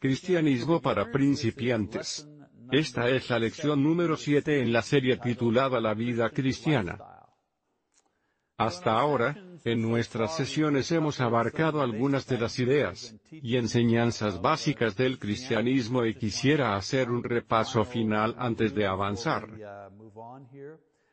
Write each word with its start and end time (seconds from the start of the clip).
Cristianismo 0.00 0.80
para 0.80 1.10
principiantes. 1.12 2.26
Esta 2.72 3.10
es 3.10 3.28
la 3.28 3.38
lección 3.38 3.82
número 3.82 4.16
7 4.16 4.62
en 4.62 4.72
la 4.72 4.80
serie 4.80 5.18
titulada 5.18 5.78
La 5.78 5.92
vida 5.92 6.30
cristiana. 6.30 6.98
Hasta 8.56 8.98
ahora, 8.98 9.36
en 9.62 9.82
nuestras 9.82 10.34
sesiones 10.34 10.90
hemos 10.90 11.20
abarcado 11.20 11.82
algunas 11.82 12.26
de 12.26 12.38
las 12.38 12.58
ideas 12.58 13.14
y 13.30 13.56
enseñanzas 13.56 14.40
básicas 14.40 14.96
del 14.96 15.18
cristianismo 15.18 16.06
y 16.06 16.14
quisiera 16.14 16.76
hacer 16.76 17.10
un 17.10 17.22
repaso 17.22 17.84
final 17.84 18.34
antes 18.38 18.74
de 18.74 18.86
avanzar. 18.86 19.50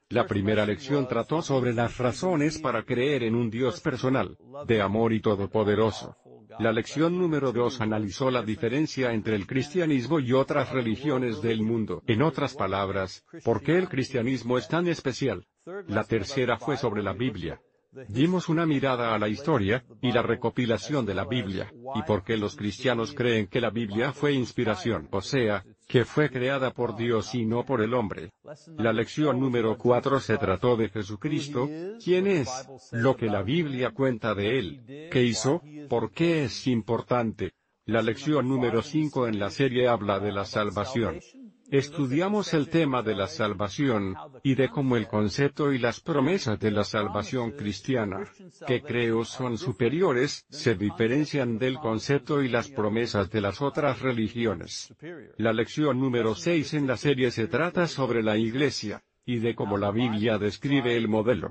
La 0.07 0.25
primera 0.25 0.65
lección 0.65 1.09
trató 1.09 1.41
sobre 1.41 1.73
las 1.73 1.97
razones 1.97 2.57
para 2.57 2.83
creer 2.83 3.23
en 3.23 3.35
un 3.35 3.49
Dios 3.49 3.81
personal, 3.81 4.37
de 4.65 4.81
amor 4.81 5.11
y 5.11 5.19
todopoderoso. 5.19 6.15
La 6.59 6.71
lección 6.71 7.17
número 7.17 7.51
2 7.51 7.81
analizó 7.81 8.31
la 8.31 8.41
diferencia 8.41 9.13
entre 9.13 9.35
el 9.35 9.45
cristianismo 9.45 10.19
y 10.19 10.33
otras 10.33 10.71
religiones 10.71 11.41
del 11.41 11.61
mundo. 11.61 12.01
En 12.07 12.23
otras 12.23 12.55
palabras, 12.55 13.23
¿por 13.43 13.61
qué 13.61 13.77
el 13.77 13.87
cristianismo 13.87 14.57
es 14.57 14.67
tan 14.67 14.87
especial? 14.87 15.45
La 15.87 16.03
tercera 16.03 16.57
fue 16.57 16.77
sobre 16.77 17.03
la 17.03 17.13
Biblia. 17.13 17.61
Dimos 18.07 18.49
una 18.49 18.65
mirada 18.65 19.13
a 19.13 19.19
la 19.19 19.27
historia, 19.27 19.83
y 20.01 20.11
la 20.11 20.21
recopilación 20.21 21.05
de 21.05 21.15
la 21.15 21.25
Biblia, 21.25 21.71
y 21.95 22.01
por 22.03 22.23
qué 22.23 22.37
los 22.37 22.55
cristianos 22.55 23.13
creen 23.13 23.47
que 23.47 23.61
la 23.61 23.69
Biblia 23.69 24.11
fue 24.11 24.33
inspiración, 24.33 25.07
o 25.11 25.21
sea, 25.21 25.63
que 25.87 26.03
fue 26.03 26.29
creada 26.29 26.71
por 26.71 26.95
Dios 26.97 27.33
y 27.33 27.45
no 27.45 27.65
por 27.65 27.81
el 27.81 27.93
hombre. 27.93 28.31
La 28.77 28.91
lección 28.91 29.39
número 29.39 29.77
4 29.77 30.19
se 30.19 30.37
trató 30.37 30.75
de 30.75 30.89
Jesucristo, 30.89 31.69
quién 32.03 32.27
es, 32.27 32.49
lo 32.91 33.15
que 33.15 33.27
la 33.27 33.41
Biblia 33.41 33.91
cuenta 33.91 34.35
de 34.35 34.59
él, 34.59 35.09
qué 35.11 35.23
hizo, 35.23 35.61
por 35.89 36.11
qué 36.11 36.45
es 36.45 36.67
importante. 36.67 37.53
La 37.85 38.01
lección 38.01 38.49
número 38.49 38.81
5 38.81 39.27
en 39.27 39.39
la 39.39 39.49
serie 39.49 39.87
habla 39.87 40.19
de 40.19 40.33
la 40.33 40.43
salvación. 40.43 41.21
Estudiamos 41.69 42.53
el 42.53 42.69
tema 42.69 43.01
de 43.03 43.13
la 43.13 43.27
salvación, 43.27 44.15
y 44.41 44.55
de 44.55 44.69
cómo 44.69 44.95
el 44.95 45.07
concepto 45.07 45.73
y 45.73 45.79
las 45.79 45.99
promesas 45.99 46.57
de 46.59 46.71
la 46.71 46.85
salvación 46.85 47.51
cristiana, 47.51 48.23
que 48.65 48.81
creo 48.81 49.25
son 49.25 49.57
superiores, 49.57 50.45
se 50.49 50.75
diferencian 50.75 51.57
del 51.57 51.77
concepto 51.77 52.41
y 52.41 52.47
las 52.47 52.69
promesas 52.69 53.29
de 53.29 53.41
las 53.41 53.61
otras 53.61 54.01
religiones. 54.01 54.93
La 55.37 55.51
lección 55.51 55.99
número 55.99 56.35
6 56.35 56.73
en 56.75 56.87
la 56.87 56.95
serie 56.95 57.31
se 57.31 57.47
trata 57.47 57.87
sobre 57.87 58.23
la 58.23 58.37
Iglesia, 58.37 59.03
y 59.25 59.39
de 59.39 59.53
cómo 59.53 59.77
la 59.77 59.91
Biblia 59.91 60.37
describe 60.37 60.95
el 60.95 61.09
modelo 61.09 61.49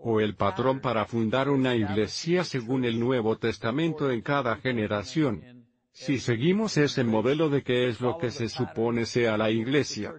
o 0.00 0.20
el 0.20 0.36
patrón 0.36 0.80
para 0.80 1.04
fundar 1.04 1.48
una 1.48 1.74
iglesia 1.74 2.44
según 2.44 2.84
el 2.84 3.00
Nuevo 3.00 3.36
Testamento 3.38 4.12
en 4.12 4.20
cada 4.22 4.54
generación. 4.56 5.57
Si 6.00 6.20
seguimos 6.20 6.76
ese 6.76 7.02
modelo 7.02 7.48
de 7.50 7.64
qué 7.64 7.88
es 7.88 8.00
lo 8.00 8.18
que 8.18 8.30
se 8.30 8.48
supone 8.48 9.04
sea 9.04 9.36
la 9.36 9.50
iglesia, 9.50 10.14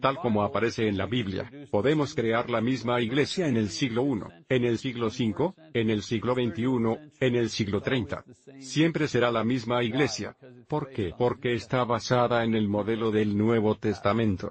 tal 0.00 0.16
como 0.16 0.42
aparece 0.42 0.88
en 0.88 0.96
la 0.96 1.04
Biblia, 1.04 1.50
podemos 1.70 2.14
crear 2.14 2.48
la 2.48 2.62
misma 2.62 3.02
iglesia 3.02 3.48
en 3.48 3.58
el 3.58 3.68
siglo 3.68 4.02
I, 4.06 4.44
en 4.48 4.64
el 4.64 4.78
siglo 4.78 5.08
V, 5.08 5.52
en 5.74 5.90
el 5.90 6.02
siglo 6.02 6.34
XXI, 6.34 7.10
en 7.20 7.34
el 7.36 7.50
siglo 7.50 7.82
30. 7.82 8.24
Siempre 8.60 9.08
será 9.08 9.30
la 9.30 9.44
misma 9.44 9.84
iglesia. 9.84 10.34
¿Por 10.66 10.88
qué? 10.88 11.12
Porque 11.16 11.52
está 11.52 11.84
basada 11.84 12.44
en 12.44 12.54
el 12.54 12.66
modelo 12.66 13.10
del 13.10 13.36
Nuevo 13.36 13.74
Testamento. 13.74 14.50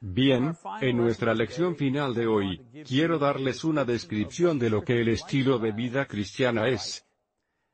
Bien, 0.00 0.54
en 0.80 0.96
nuestra 0.96 1.32
lección 1.32 1.76
final 1.76 2.12
de 2.12 2.26
hoy, 2.26 2.60
quiero 2.84 3.20
darles 3.20 3.62
una 3.62 3.84
descripción 3.84 4.58
de 4.58 4.68
lo 4.68 4.82
que 4.82 5.00
el 5.00 5.08
estilo 5.08 5.60
de 5.60 5.70
vida 5.70 6.06
cristiana 6.06 6.68
es 6.68 7.05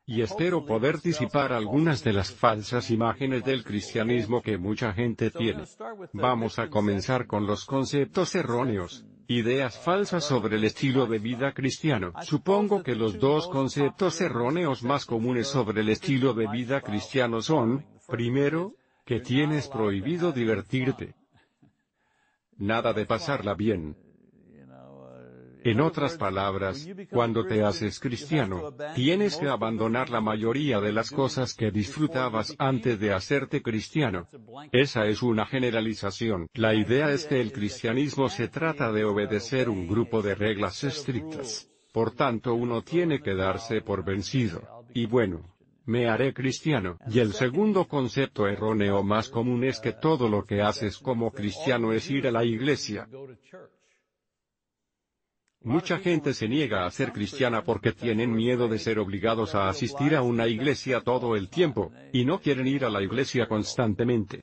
y 0.06 0.22
espero 0.22 0.64
poder 0.64 1.00
disipar 1.00 1.52
algunas 1.52 2.02
de 2.02 2.12
las 2.12 2.32
falsas 2.32 2.90
imágenes 2.90 3.44
del 3.44 3.64
cristianismo 3.64 4.42
que 4.42 4.58
mucha 4.58 4.92
gente 4.92 5.30
tiene. 5.30 5.64
Vamos 6.12 6.58
a 6.58 6.68
comenzar 6.68 7.26
con 7.26 7.46
los 7.46 7.64
conceptos 7.64 8.34
erróneos, 8.34 9.04
ideas 9.28 9.78
falsas 9.78 10.24
sobre 10.24 10.56
el 10.56 10.64
estilo 10.64 11.06
de 11.06 11.18
vida 11.18 11.52
cristiano. 11.52 12.12
Supongo 12.22 12.82
que 12.82 12.96
los 12.96 13.18
dos 13.18 13.46
conceptos 13.48 14.20
erróneos 14.20 14.82
más 14.82 15.06
comunes 15.06 15.46
sobre 15.46 15.82
el 15.82 15.88
estilo 15.88 16.34
de 16.34 16.48
vida 16.48 16.80
cristiano 16.80 17.40
son, 17.40 17.86
primero, 18.08 18.74
que 19.04 19.20
tienes 19.20 19.68
prohibido 19.68 20.32
divertirte. 20.32 21.14
Nada 22.58 22.92
de 22.92 23.06
pasarla 23.06 23.54
bien. 23.54 23.96
En 25.64 25.80
otras 25.80 26.16
palabras, 26.16 26.88
cuando 27.10 27.44
te 27.44 27.62
haces 27.62 28.00
cristiano, 28.00 28.74
tienes 28.94 29.36
que 29.36 29.48
abandonar 29.48 30.10
la 30.10 30.20
mayoría 30.20 30.80
de 30.80 30.92
las 30.92 31.10
cosas 31.10 31.54
que 31.54 31.70
disfrutabas 31.70 32.54
antes 32.58 32.98
de 32.98 33.12
hacerte 33.12 33.62
cristiano. 33.62 34.28
Esa 34.72 35.06
es 35.06 35.22
una 35.22 35.46
generalización. 35.46 36.48
La 36.54 36.74
idea 36.74 37.10
es 37.12 37.26
que 37.26 37.40
el 37.40 37.52
cristianismo 37.52 38.28
se 38.28 38.48
trata 38.48 38.92
de 38.92 39.04
obedecer 39.04 39.68
un 39.68 39.86
grupo 39.86 40.22
de 40.22 40.34
reglas 40.34 40.82
estrictas. 40.84 41.68
Por 41.92 42.12
tanto 42.12 42.54
uno 42.54 42.82
tiene 42.82 43.20
que 43.20 43.34
darse 43.34 43.82
por 43.82 44.04
vencido. 44.04 44.62
Y 44.94 45.06
bueno, 45.06 45.52
me 45.84 46.08
haré 46.08 46.32
cristiano. 46.32 46.98
Y 47.08 47.18
el 47.18 47.32
segundo 47.32 47.86
concepto 47.86 48.46
erróneo 48.46 49.02
más 49.02 49.28
común 49.28 49.64
es 49.64 49.80
que 49.80 49.92
todo 49.92 50.28
lo 50.28 50.44
que 50.44 50.62
haces 50.62 50.98
como 50.98 51.30
cristiano 51.30 51.92
es 51.92 52.10
ir 52.10 52.26
a 52.26 52.32
la 52.32 52.44
iglesia. 52.44 53.08
Mucha 55.64 55.98
gente 55.98 56.34
se 56.34 56.48
niega 56.48 56.84
a 56.84 56.90
ser 56.90 57.12
cristiana 57.12 57.62
porque 57.62 57.92
tienen 57.92 58.32
miedo 58.32 58.66
de 58.68 58.78
ser 58.78 58.98
obligados 58.98 59.54
a 59.54 59.68
asistir 59.68 60.16
a 60.16 60.22
una 60.22 60.48
iglesia 60.48 61.00
todo 61.00 61.36
el 61.36 61.48
tiempo, 61.48 61.92
y 62.12 62.24
no 62.24 62.40
quieren 62.40 62.66
ir 62.66 62.84
a 62.84 62.90
la 62.90 63.02
iglesia 63.02 63.46
constantemente. 63.46 64.42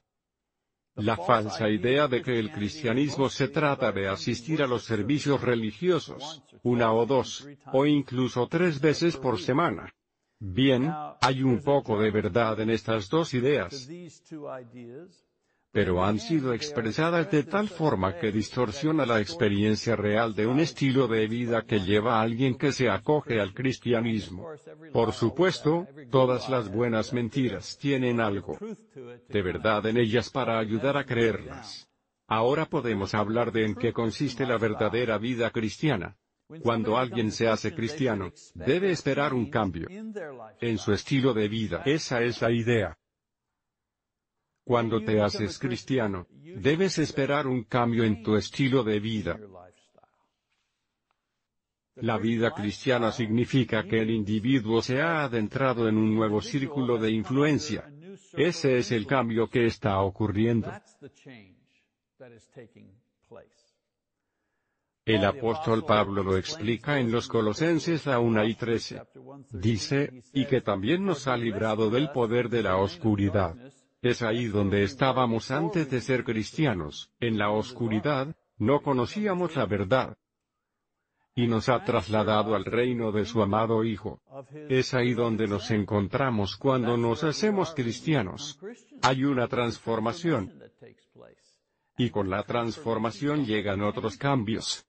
La 0.96 1.18
falsa 1.18 1.69
idea 1.69 2.07
de 2.07 2.22
que 2.22 2.40
el 2.40 2.52
cristianismo 2.52 3.30
se 3.30 3.50
trata 3.50 3.91
de 3.91 4.07
asistir 4.07 4.62
a 4.62 4.68
los 4.68 4.84
servicios 4.84 5.41
religiosos, 5.41 6.44
una 6.63 6.94
o 6.94 7.06
dos, 7.06 7.47
o 7.74 7.86
incluso 7.86 8.47
tres 8.47 8.80
veces 8.80 9.18
por 9.18 9.40
semana. 9.40 9.94
Bien, 10.40 10.90
hay 11.22 11.44
un 11.44 11.62
poco 11.62 12.00
de 12.00 12.12
verdad 12.12 12.59
en 12.62 12.69
estas 12.69 13.09
dos 13.09 13.34
ideas 13.34 13.90
pero 15.72 16.03
han 16.03 16.19
sido 16.19 16.53
expresadas 16.53 17.30
de 17.30 17.44
tal 17.44 17.69
forma 17.69 18.18
que 18.18 18.31
distorsiona 18.31 19.06
la 19.06 19.22
experiencia 19.22 19.96
real 19.96 20.34
de 20.34 20.47
un 20.47 20.59
estilo 20.59 21.07
de 21.07 21.28
vida 21.28 21.63
que 21.63 21.80
lleva 21.80 22.19
a 22.19 22.22
alguien 22.22 22.56
que 22.56 22.72
se 22.72 22.90
acoge 22.90 23.40
al 23.40 23.53
cristianismo. 23.53 24.47
Por 24.91 25.13
supuesto, 25.13 25.88
todas 26.09 26.50
las 26.50 26.72
buenas 26.72 27.13
mentiras 27.13 27.78
tienen 27.80 28.19
algo 28.19 28.57
de 29.28 29.41
verdad 29.41 29.85
en 29.85 29.97
ellas 29.97 30.30
para 30.30 30.57
ayudar 30.57 30.97
a 30.97 31.06
creerlas. 31.06 31.88
Ahora 32.28 32.66
podemos 32.66 33.13
hablar 33.13 33.51
de 33.51 33.66
en 33.66 33.75
qué 33.75 33.94
consiste 33.94 34.46
la 34.46 34.57
verdadera 34.57 35.18
vida 35.18 35.51
cristiana. 35.51 36.18
Cuando 36.63 36.97
alguien 36.97 37.31
se 37.31 37.47
hace 37.47 37.75
cristiano, 37.75 38.31
debe 38.56 38.90
esperar 38.90 39.36
un 39.36 39.51
cambio 39.51 39.88
en 40.59 40.78
su 40.80 40.94
estilo 40.94 41.34
de 41.34 41.47
vida. 41.47 41.84
Esa 41.86 42.24
es 42.24 42.41
la 42.41 42.51
idea. 42.51 42.97
Cuando 44.69 45.02
te 45.02 45.19
haces 45.19 45.57
cristiano, 45.57 46.28
debes 46.30 47.00
esperar 47.00 47.47
un 47.47 47.63
cambio 47.63 48.03
en 48.03 48.22
tu 48.22 48.35
estilo 48.35 48.84
de 48.84 49.00
vida. 49.00 49.40
La 51.96 52.19
vida 52.19 52.52
cristiana 52.52 53.12
significa 53.12 53.84
que 53.85 54.00
el 54.00 54.12
individuo 54.12 54.84
se 54.84 55.02
ha 55.02 55.24
adentrado 55.24 55.90
en 55.90 55.97
un 55.97 56.13
nuevo 56.13 56.40
círculo 56.40 57.00
de 57.00 57.09
influencia. 57.09 57.91
Ese 58.34 58.78
es 58.78 58.91
el 58.91 59.07
cambio 59.07 59.50
que 59.50 59.66
está 59.66 60.00
ocurriendo. 60.02 60.72
El 65.03 65.25
apóstol 65.25 65.84
Pablo 65.84 66.22
lo 66.22 66.38
explica 66.38 67.00
en 67.00 67.12
los 67.12 67.28
Colosenses 67.28 68.06
a 68.06 68.19
1 68.19 68.46
y 68.46 68.53
13. 68.53 69.01
Dice, 69.50 70.22
y 70.31 70.46
que 70.46 70.62
también 70.62 71.03
nos 71.03 71.28
ha 71.28 71.36
librado 71.36 71.90
del 71.90 72.12
poder 72.12 72.50
de 72.50 72.62
la 72.62 72.78
oscuridad 72.78 73.56
es 74.01 74.22
ahí 74.22 74.46
donde 74.46 74.84
estábamos 74.84 75.51
antes 75.51 75.90
de 75.90 76.01
ser 76.01 76.24
cristianos, 76.24 77.12
en 77.19 77.38
la 77.38 77.50
oscuridad, 77.50 78.36
no 78.57 78.81
conocíamos 78.81 79.56
la 79.56 79.66
verdad. 79.66 80.18
Y 81.36 81.48
nos 81.48 81.69
ha 81.69 81.84
trasladado 81.84 82.56
al 82.56 82.66
reino 82.66 83.12
de 83.12 83.25
su 83.25 83.42
amado 83.42 83.84
Hijo. 83.84 84.22
Es 84.68 84.94
ahí 84.94 85.13
donde 85.13 85.48
nos 85.48 85.72
encontramos 85.72 86.57
cuando 86.57 86.98
nos 86.98 87.24
hacemos 87.24 87.74
cristianos. 87.74 88.60
Hay 89.01 89.24
una 89.24 89.48
transformación. 89.48 90.54
Y 91.98 92.10
con 92.10 92.30
la 92.30 92.44
transformación 92.44 93.46
llegan 93.46 93.81
otros 93.81 94.18
cambios. 94.18 94.88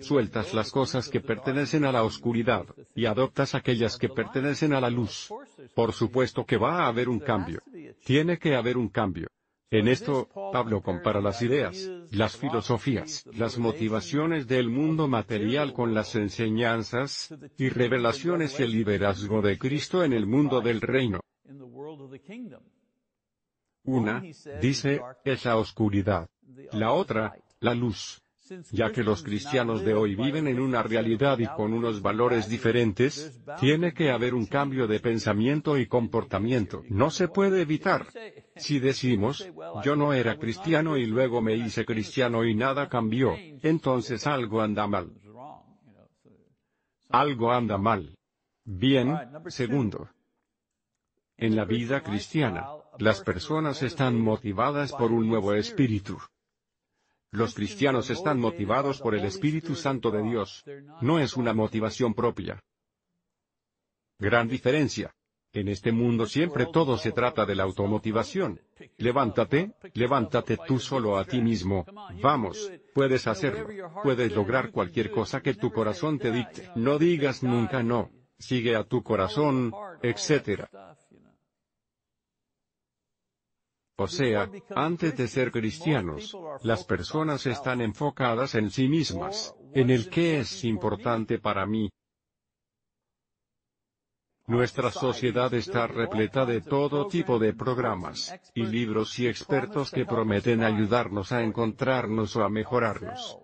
Sueltas 0.00 0.54
las 0.54 0.70
cosas 0.70 1.08
que 1.08 1.20
pertenecen 1.20 1.84
a 1.84 1.92
la 1.92 2.02
oscuridad, 2.02 2.66
y 2.94 3.06
adoptas 3.06 3.54
aquellas 3.54 3.96
que 3.96 4.08
pertenecen 4.08 4.72
a 4.72 4.80
la 4.80 4.90
luz. 4.90 5.32
Por 5.74 5.92
supuesto 5.92 6.44
que 6.44 6.56
va 6.56 6.84
a 6.84 6.88
haber 6.88 7.08
un 7.08 7.20
cambio. 7.20 7.60
Tiene 8.04 8.38
que 8.38 8.56
haber 8.56 8.76
un 8.76 8.88
cambio. 8.88 9.28
En 9.70 9.88
esto, 9.88 10.28
Pablo 10.52 10.82
compara 10.82 11.20
las 11.20 11.42
ideas, 11.42 11.90
las 12.12 12.36
filosofías, 12.36 13.24
las 13.32 13.58
motivaciones 13.58 14.46
del 14.46 14.68
mundo 14.68 15.08
material 15.08 15.72
con 15.72 15.94
las 15.94 16.14
enseñanzas, 16.14 17.34
y 17.58 17.68
revelaciones 17.70 18.60
y 18.60 18.62
el 18.62 18.72
liderazgo 18.72 19.42
de 19.42 19.58
Cristo 19.58 20.04
en 20.04 20.12
el 20.12 20.26
mundo 20.26 20.60
del 20.60 20.80
reino. 20.80 21.20
Una, 23.84 24.22
dice, 24.60 25.00
es 25.24 25.44
la 25.44 25.56
oscuridad. 25.56 26.28
La 26.72 26.92
otra, 26.92 27.34
la 27.60 27.74
luz 27.74 28.23
ya 28.70 28.92
que 28.92 29.02
los 29.02 29.22
cristianos 29.22 29.84
de 29.84 29.94
hoy 29.94 30.14
viven 30.14 30.46
en 30.48 30.60
una 30.60 30.82
realidad 30.82 31.38
y 31.38 31.46
con 31.46 31.72
unos 31.72 32.02
valores 32.02 32.48
diferentes, 32.48 33.40
tiene 33.58 33.94
que 33.94 34.10
haber 34.10 34.34
un 34.34 34.46
cambio 34.46 34.86
de 34.86 35.00
pensamiento 35.00 35.78
y 35.78 35.86
comportamiento. 35.86 36.82
No 36.88 37.10
se 37.10 37.28
puede 37.28 37.62
evitar. 37.62 38.06
Si 38.56 38.78
decimos, 38.78 39.48
yo 39.82 39.96
no 39.96 40.12
era 40.12 40.38
cristiano 40.38 40.96
y 40.96 41.06
luego 41.06 41.40
me 41.40 41.54
hice 41.54 41.84
cristiano 41.84 42.44
y 42.44 42.54
nada 42.54 42.88
cambió, 42.88 43.34
entonces 43.62 44.26
algo 44.26 44.60
anda 44.60 44.86
mal. 44.86 45.10
Algo 47.08 47.52
anda 47.52 47.78
mal. 47.78 48.16
Bien, 48.64 49.16
segundo. 49.48 50.08
En 51.36 51.56
la 51.56 51.64
vida 51.64 52.02
cristiana, 52.02 52.66
las 52.98 53.20
personas 53.22 53.82
están 53.82 54.20
motivadas 54.20 54.92
por 54.92 55.12
un 55.12 55.28
nuevo 55.28 55.54
espíritu. 55.54 56.18
Los 57.34 57.52
cristianos 57.52 58.10
están 58.10 58.38
motivados 58.38 59.00
por 59.00 59.16
el 59.16 59.24
Espíritu 59.24 59.74
Santo 59.74 60.12
de 60.12 60.22
Dios. 60.22 60.62
No 61.00 61.18
es 61.18 61.36
una 61.36 61.52
motivación 61.52 62.14
propia. 62.14 62.62
Gran 64.20 64.46
diferencia. 64.46 65.12
En 65.52 65.66
este 65.66 65.90
mundo 65.90 66.26
siempre 66.26 66.66
todo 66.66 66.96
se 66.96 67.10
trata 67.10 67.44
de 67.44 67.56
la 67.56 67.64
automotivación. 67.64 68.60
Levántate, 68.98 69.72
levántate 69.94 70.58
tú 70.64 70.78
solo 70.78 71.18
a 71.18 71.24
ti 71.24 71.40
mismo. 71.40 71.84
Vamos, 72.22 72.70
puedes 72.94 73.26
hacerlo. 73.26 73.66
Puedes 74.04 74.32
lograr 74.32 74.70
cualquier 74.70 75.10
cosa 75.10 75.40
que 75.40 75.54
tu 75.54 75.72
corazón 75.72 76.20
te 76.20 76.30
dicte. 76.30 76.70
No 76.76 77.00
digas 77.00 77.42
nunca 77.42 77.82
no. 77.82 78.12
Sigue 78.38 78.76
a 78.76 78.84
tu 78.84 79.02
corazón, 79.02 79.72
etc. 80.02 80.68
O 83.96 84.08
sea, 84.08 84.50
antes 84.74 85.16
de 85.16 85.28
ser 85.28 85.52
cristianos, 85.52 86.36
las 86.62 86.84
personas 86.84 87.46
están 87.46 87.80
enfocadas 87.80 88.56
en 88.56 88.70
sí 88.70 88.88
mismas, 88.88 89.54
en 89.72 89.90
el 89.90 90.10
que 90.10 90.40
es 90.40 90.64
importante 90.64 91.38
para 91.38 91.64
mí. 91.64 91.88
Nuestra 94.46 94.90
sociedad 94.90 95.54
está 95.54 95.86
repleta 95.86 96.44
de 96.44 96.60
todo 96.60 97.06
tipo 97.06 97.38
de 97.38 97.54
programas, 97.54 98.34
y 98.52 98.66
libros 98.66 99.18
y 99.20 99.28
expertos 99.28 99.90
que 99.90 100.04
prometen 100.04 100.64
ayudarnos 100.64 101.30
a 101.32 101.42
encontrarnos 101.42 102.34
o 102.36 102.42
a 102.42 102.48
mejorarnos 102.48 103.43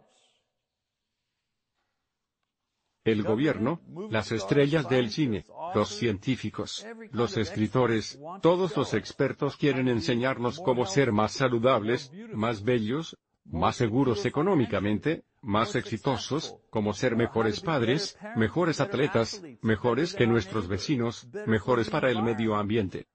el 3.05 3.23
gobierno, 3.23 3.81
las 4.11 4.31
estrellas 4.33 4.89
del 4.89 5.11
cine, 5.11 5.47
los 5.75 5.89
científicos, 5.89 6.87
los 7.13 7.37
escritores, 7.37 8.19
todos 8.43 8.77
los 8.77 8.95
expertos 8.95 9.57
quieren 9.57 9.89
enseñarnos 9.89 10.61
cómo 10.61 10.85
ser 10.87 11.13
más 11.13 11.33
saludables, 11.33 12.13
más 12.35 12.63
bellos, 12.63 13.17
más 13.45 13.77
seguros 13.77 14.27
económicamente, 14.27 15.25
más 15.41 15.75
exitosos, 15.75 16.57
cómo 16.69 16.93
ser 16.93 17.17
mejores 17.17 17.61
padres, 17.61 18.19
mejores 18.37 18.81
atletas, 18.81 19.43
mejores 19.63 20.15
que 20.15 20.27
nuestros 20.27 20.69
vecinos, 20.69 21.27
mejores 21.47 21.89
para 21.89 22.11
el 22.11 22.23
medio 22.23 22.57
ambiente. 22.57 23.07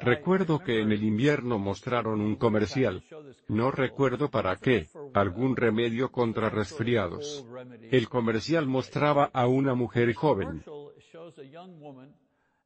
Recuerdo 0.00 0.60
que 0.60 0.80
en 0.80 0.92
el 0.92 1.02
invierno 1.02 1.58
mostraron 1.58 2.20
un 2.20 2.36
comercial. 2.36 3.02
No 3.48 3.70
recuerdo 3.70 4.30
para 4.30 4.56
qué, 4.56 4.88
algún 5.14 5.56
remedio 5.56 6.10
contra 6.10 6.50
resfriados. 6.50 7.46
El 7.90 8.08
comercial 8.08 8.66
mostraba 8.66 9.30
a 9.32 9.46
una 9.46 9.74
mujer 9.74 10.12
joven 10.14 10.62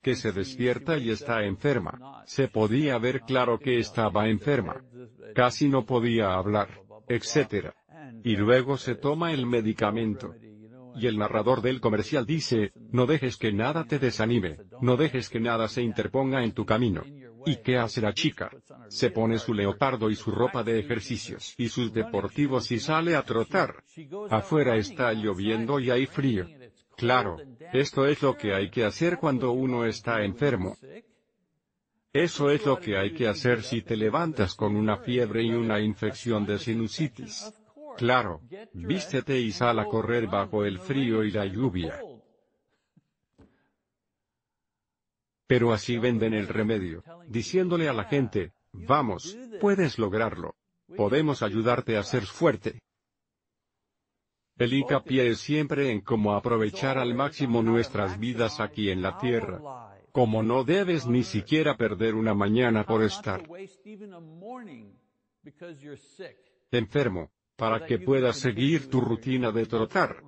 que 0.03 0.17
se 0.17 0.33
despierta 0.33 0.99
y 0.99 1.11
está 1.11 1.45
enferma. 1.45 2.23
Se 2.27 2.49
podía 2.49 2.99
ver 2.99 3.21
claro 3.21 3.59
que 3.59 3.79
estaba 3.79 4.29
enferma. 4.29 4.83
Casi 5.35 5.69
no 5.69 5.87
podía 5.87 6.35
hablar, 6.35 6.69
etc. 7.09 7.71
Y 8.25 8.37
luego 8.37 8.77
se 8.77 8.97
toma 8.97 9.33
el 9.33 9.47
medicamento. 9.47 10.35
Y 10.97 11.07
el 11.07 11.19
narrador 11.19 11.63
del 11.63 11.81
comercial 11.81 12.27
dice, 12.27 12.73
no 12.91 13.07
dejes 13.07 13.37
que 13.37 13.53
nada 13.53 13.85
te 13.85 13.99
desanime, 13.99 14.59
no 14.81 14.97
dejes 14.97 15.29
que 15.29 15.41
nada 15.41 15.69
se 15.69 15.83
interponga 15.83 16.45
en 16.45 16.53
tu 16.53 16.65
camino. 16.65 17.03
¿Y 17.45 17.57
qué 17.57 17.77
hace 17.77 18.01
la 18.01 18.13
chica? 18.13 18.51
Se 18.89 19.11
pone 19.11 19.39
su 19.39 19.53
leopardo 19.53 20.11
y 20.11 20.15
su 20.15 20.31
ropa 20.31 20.63
de 20.63 20.79
ejercicios 20.79 21.55
y 21.59 21.69
sus 21.69 21.93
deportivos 21.93 22.71
y 22.71 22.79
sale 22.79 23.17
a 23.17 23.23
trotar. 23.23 23.83
Afuera 24.31 24.77
está 24.77 25.13
lloviendo 25.13 25.81
y 25.81 25.91
hay 25.91 26.07
frío. 26.07 26.47
Claro, 26.97 27.39
esto 27.73 28.07
es 28.07 28.23
lo 28.23 28.37
que 28.37 28.55
hay 28.55 28.71
que 28.71 28.85
hacer 28.85 29.19
cuando 29.19 29.53
uno 29.53 29.85
está 29.85 30.23
enfermo. 30.23 30.77
Eso 32.13 32.51
es 32.51 32.67
lo 32.67 32.79
que 32.79 32.97
hay 32.99 33.15
que 33.15 33.27
hacer 33.27 33.63
si 33.63 33.81
te 33.81 33.97
levantas 33.97 34.55
con 34.55 34.77
una 34.77 34.99
fiebre 34.99 35.43
y 35.43 35.51
una 35.51 35.81
infección 35.81 36.45
de 36.45 36.59
sinusitis. 36.59 37.51
Claro, 37.97 38.41
vístete 38.73 39.39
y 39.39 39.53
sal 39.53 39.79
a 39.79 39.87
correr 39.87 40.27
bajo 40.27 40.65
el 40.65 40.79
frío 40.79 41.25
y 41.25 41.31
la 41.31 41.45
lluvia. 41.47 42.01
Pero 45.47 45.73
así 45.73 45.99
venden 45.99 46.33
el 46.35 46.49
remedio, 46.49 47.03
diciéndole 47.29 47.89
a 47.89 47.93
la 47.93 48.05
gente, 48.05 48.53
vamos, 48.73 49.37
puedes 49.61 49.99
lograrlo. 49.99 50.55
Podemos 50.97 51.43
ayudarte 51.43 51.97
a 51.97 52.03
ser 52.03 52.25
fuerte. 52.25 52.81
El 54.57 54.75
hincapié 54.75 55.29
es 55.29 55.41
siempre 55.41 55.91
en 55.91 56.01
cómo 56.01 56.35
aprovechar 56.35 56.99
al 56.99 57.15
máximo 57.15 57.63
nuestras 57.63 58.19
vidas 58.19 58.61
aquí 58.61 58.91
en 58.91 59.03
la 59.03 59.19
tierra. 59.19 59.61
Como 60.13 60.43
no 60.43 60.63
debes 60.63 61.07
ni 61.07 61.23
siquiera 61.23 61.77
perder 61.77 62.15
una 62.15 62.35
mañana 62.35 62.85
por 62.85 63.03
estar 63.03 63.43
enfermo, 66.71 67.31
para 67.57 67.87
que 67.87 67.99
puedas 67.99 68.37
seguir 68.39 68.89
tu 68.91 69.01
rutina 69.01 69.53
de 69.53 69.67
trotar. 69.67 70.23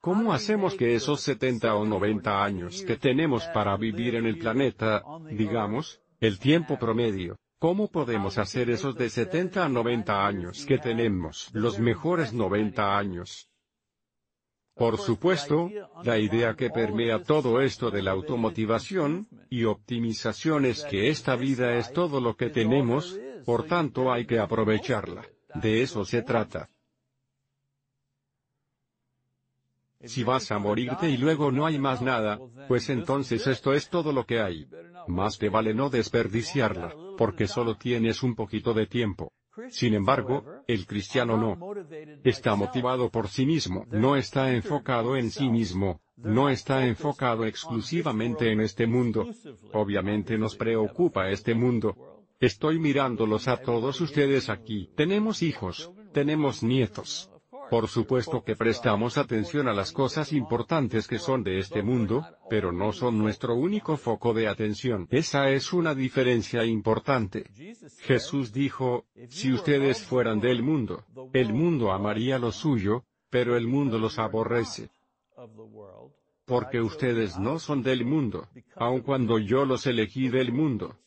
¿Cómo 0.00 0.32
hacemos 0.32 0.74
que 0.74 0.94
esos 0.94 1.20
70 1.22 1.74
o 1.74 1.84
90 1.86 2.44
años 2.44 2.82
que 2.82 2.96
tenemos 2.96 3.46
para 3.54 3.76
vivir 3.76 4.16
en 4.16 4.26
el 4.26 4.38
planeta, 4.38 5.02
digamos, 5.30 6.00
el 6.20 6.38
tiempo 6.38 6.78
promedio, 6.78 7.38
¿Cómo 7.64 7.88
podemos 7.88 8.36
hacer 8.36 8.68
esos 8.68 8.94
de 8.94 9.08
70 9.08 9.64
a 9.64 9.68
90 9.70 10.26
años 10.26 10.66
que 10.66 10.76
tenemos, 10.76 11.48
los 11.54 11.78
mejores 11.78 12.34
90 12.34 12.98
años? 12.98 13.48
Por 14.74 14.98
supuesto, 14.98 15.70
la 16.02 16.18
idea 16.18 16.56
que 16.56 16.68
permea 16.68 17.22
todo 17.22 17.62
esto 17.62 17.90
de 17.90 18.02
la 18.02 18.10
automotivación, 18.10 19.28
y 19.48 19.64
optimización 19.64 20.66
es 20.66 20.84
que 20.84 21.08
esta 21.08 21.36
vida 21.36 21.78
es 21.78 21.90
todo 21.94 22.20
lo 22.20 22.36
que 22.36 22.50
tenemos, 22.50 23.18
por 23.44 23.66
tanto 23.66 24.12
hay 24.12 24.26
que 24.26 24.38
aprovecharla. 24.38 25.24
De 25.54 25.82
eso 25.82 26.04
se 26.04 26.22
trata. 26.22 26.68
Si 30.04 30.22
vas 30.22 30.50
a 30.50 30.58
morirte 30.58 31.08
y 31.08 31.16
luego 31.16 31.50
no 31.50 31.64
hay 31.64 31.78
más 31.78 32.02
nada, 32.02 32.38
pues 32.68 32.90
entonces 32.90 33.46
esto 33.46 33.72
es 33.72 33.88
todo 33.88 34.12
lo 34.12 34.26
que 34.26 34.40
hay. 34.40 34.68
Más 35.06 35.38
te 35.38 35.48
vale 35.48 35.74
no 35.74 35.88
desperdiciarla, 35.88 36.94
porque 37.16 37.46
solo 37.46 37.76
tienes 37.76 38.22
un 38.22 38.34
poquito 38.34 38.74
de 38.74 38.86
tiempo. 38.86 39.32
Sin 39.70 39.94
embargo, 39.94 40.44
el 40.66 40.86
cristiano 40.86 41.36
no. 41.36 41.74
Está 42.24 42.56
motivado 42.56 43.08
por 43.08 43.28
sí 43.28 43.46
mismo, 43.46 43.86
no 43.90 44.16
está 44.16 44.52
enfocado 44.52 45.16
en 45.16 45.30
sí 45.30 45.48
mismo, 45.48 46.00
no 46.16 46.48
está 46.48 46.86
enfocado 46.86 47.44
exclusivamente 47.44 48.50
en 48.50 48.60
este 48.60 48.86
mundo. 48.86 49.26
Obviamente 49.72 50.36
nos 50.36 50.56
preocupa 50.56 51.30
este 51.30 51.54
mundo. 51.54 52.13
Estoy 52.44 52.78
mirándolos 52.78 53.48
a 53.48 53.56
todos 53.56 54.02
ustedes 54.02 54.50
aquí. 54.50 54.90
Tenemos 54.94 55.40
hijos, 55.40 55.90
tenemos 56.12 56.62
nietos, 56.62 57.30
por 57.70 57.88
supuesto 57.88 58.44
que 58.44 58.54
prestamos 58.54 59.16
atención 59.16 59.66
a 59.66 59.72
las 59.72 59.92
cosas 59.92 60.30
importantes 60.30 61.08
que 61.08 61.18
son 61.18 61.42
de 61.42 61.58
este 61.58 61.82
mundo, 61.82 62.22
pero 62.50 62.70
no 62.70 62.92
son 62.92 63.16
nuestro 63.16 63.54
único 63.54 63.96
foco 63.96 64.34
de 64.34 64.46
atención. 64.46 65.08
Esa 65.10 65.48
es 65.48 65.72
una 65.72 65.94
diferencia 65.94 66.66
importante. 66.66 67.46
Jesús 68.00 68.52
dijo, 68.52 69.06
si 69.30 69.50
ustedes 69.50 70.02
fueran 70.02 70.38
del 70.40 70.62
mundo, 70.62 71.02
el 71.32 71.54
mundo 71.54 71.92
amaría 71.92 72.38
lo 72.38 72.52
suyo, 72.52 73.06
pero 73.30 73.56
el 73.56 73.66
mundo 73.66 73.98
los 73.98 74.18
aborrece. 74.18 74.90
Porque 76.44 76.82
ustedes 76.82 77.38
no 77.38 77.58
son 77.58 77.82
del 77.82 78.04
mundo, 78.04 78.48
aun 78.76 79.00
cuando 79.00 79.38
yo 79.38 79.64
los 79.64 79.86
elegí 79.86 80.28
del 80.28 80.52
mundo. 80.52 80.98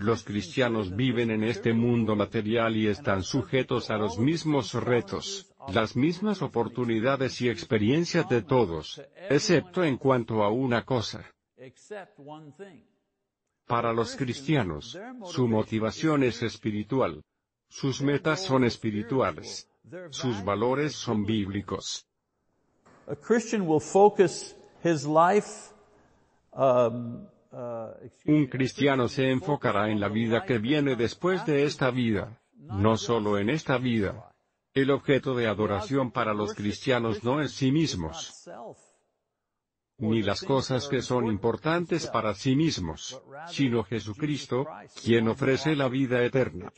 Los 0.00 0.24
cristianos 0.24 0.96
viven 0.96 1.30
en 1.30 1.44
este 1.44 1.74
mundo 1.74 2.16
material 2.16 2.74
y 2.74 2.86
están 2.86 3.22
sujetos 3.22 3.90
a 3.90 3.98
los 3.98 4.18
mismos 4.18 4.72
retos, 4.72 5.52
las 5.74 5.94
mismas 5.94 6.40
oportunidades 6.40 7.38
y 7.42 7.50
experiencias 7.50 8.26
de 8.30 8.40
todos, 8.40 9.02
excepto 9.28 9.84
en 9.84 9.98
cuanto 9.98 10.42
a 10.42 10.48
una 10.50 10.86
cosa. 10.86 11.30
Para 13.66 13.92
los 13.92 14.16
cristianos, 14.16 14.98
su 15.26 15.46
motivación 15.46 16.22
es 16.22 16.42
espiritual. 16.42 17.22
Sus 17.68 18.00
metas 18.00 18.42
son 18.42 18.64
espirituales. 18.64 19.68
Sus 20.08 20.42
valores 20.42 20.94
son 20.94 21.26
bíblicos. 21.26 22.06
Un 27.52 28.00
me, 28.24 28.48
cristiano 28.48 29.08
se 29.08 29.30
enfocará 29.30 29.90
en 29.90 29.98
la 29.98 30.08
vida 30.08 30.44
que 30.44 30.58
viene 30.58 30.94
después 30.94 31.44
de 31.46 31.64
esta 31.64 31.90
vida, 31.90 32.40
no 32.54 32.96
solo 32.96 33.38
en 33.38 33.50
esta 33.50 33.78
vida. 33.78 34.32
El 34.72 34.90
objeto 34.92 35.34
de 35.34 35.48
adoración 35.48 36.12
para 36.12 36.32
los 36.32 36.54
cristianos 36.54 37.24
no 37.24 37.40
es 37.40 37.52
sí 37.52 37.72
mismos, 37.72 38.48
ni 39.98 40.22
las 40.22 40.42
cosas 40.42 40.86
que 40.86 41.02
son 41.02 41.26
importantes 41.26 42.06
para 42.06 42.34
sí 42.34 42.54
mismos, 42.54 43.20
sino 43.48 43.82
Jesucristo, 43.82 44.66
quien 45.02 45.26
ofrece 45.26 45.74
la 45.74 45.88
vida 45.88 46.24
eterna. 46.24 46.72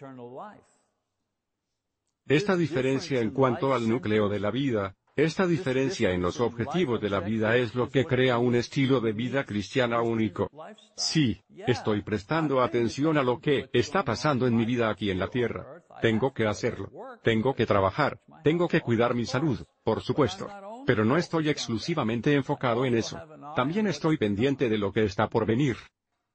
Esta 2.26 2.56
diferencia 2.56 3.20
en 3.20 3.30
cuanto 3.30 3.74
al 3.74 3.86
núcleo 3.86 4.30
de 4.30 4.40
la 4.40 4.50
vida, 4.50 4.96
esta 5.14 5.46
diferencia 5.46 6.10
en 6.12 6.22
los 6.22 6.40
objetivos 6.40 7.00
de 7.00 7.10
la 7.10 7.20
vida 7.20 7.56
es 7.56 7.74
lo 7.74 7.90
que 7.90 8.06
crea 8.06 8.38
un 8.38 8.54
estilo 8.54 9.00
de 9.00 9.12
vida 9.12 9.44
cristiana 9.44 10.00
único. 10.00 10.50
Sí, 10.96 11.42
estoy 11.66 12.00
prestando 12.00 12.62
atención 12.62 13.18
a 13.18 13.22
lo 13.22 13.38
que 13.38 13.68
está 13.74 14.04
pasando 14.04 14.46
en 14.46 14.56
mi 14.56 14.64
vida 14.64 14.88
aquí 14.88 15.10
en 15.10 15.18
la 15.18 15.28
tierra. 15.28 15.82
Tengo 16.00 16.32
que 16.32 16.46
hacerlo. 16.46 16.90
Tengo 17.22 17.54
que 17.54 17.66
trabajar. 17.66 18.20
Tengo 18.42 18.68
que 18.68 18.80
cuidar 18.80 19.14
mi 19.14 19.26
salud, 19.26 19.62
por 19.84 20.00
supuesto. 20.00 20.48
Pero 20.86 21.04
no 21.04 21.18
estoy 21.18 21.50
exclusivamente 21.50 22.32
enfocado 22.34 22.86
en 22.86 22.96
eso. 22.96 23.20
También 23.54 23.86
estoy 23.86 24.16
pendiente 24.16 24.70
de 24.70 24.78
lo 24.78 24.92
que 24.92 25.04
está 25.04 25.28
por 25.28 25.44
venir. 25.44 25.76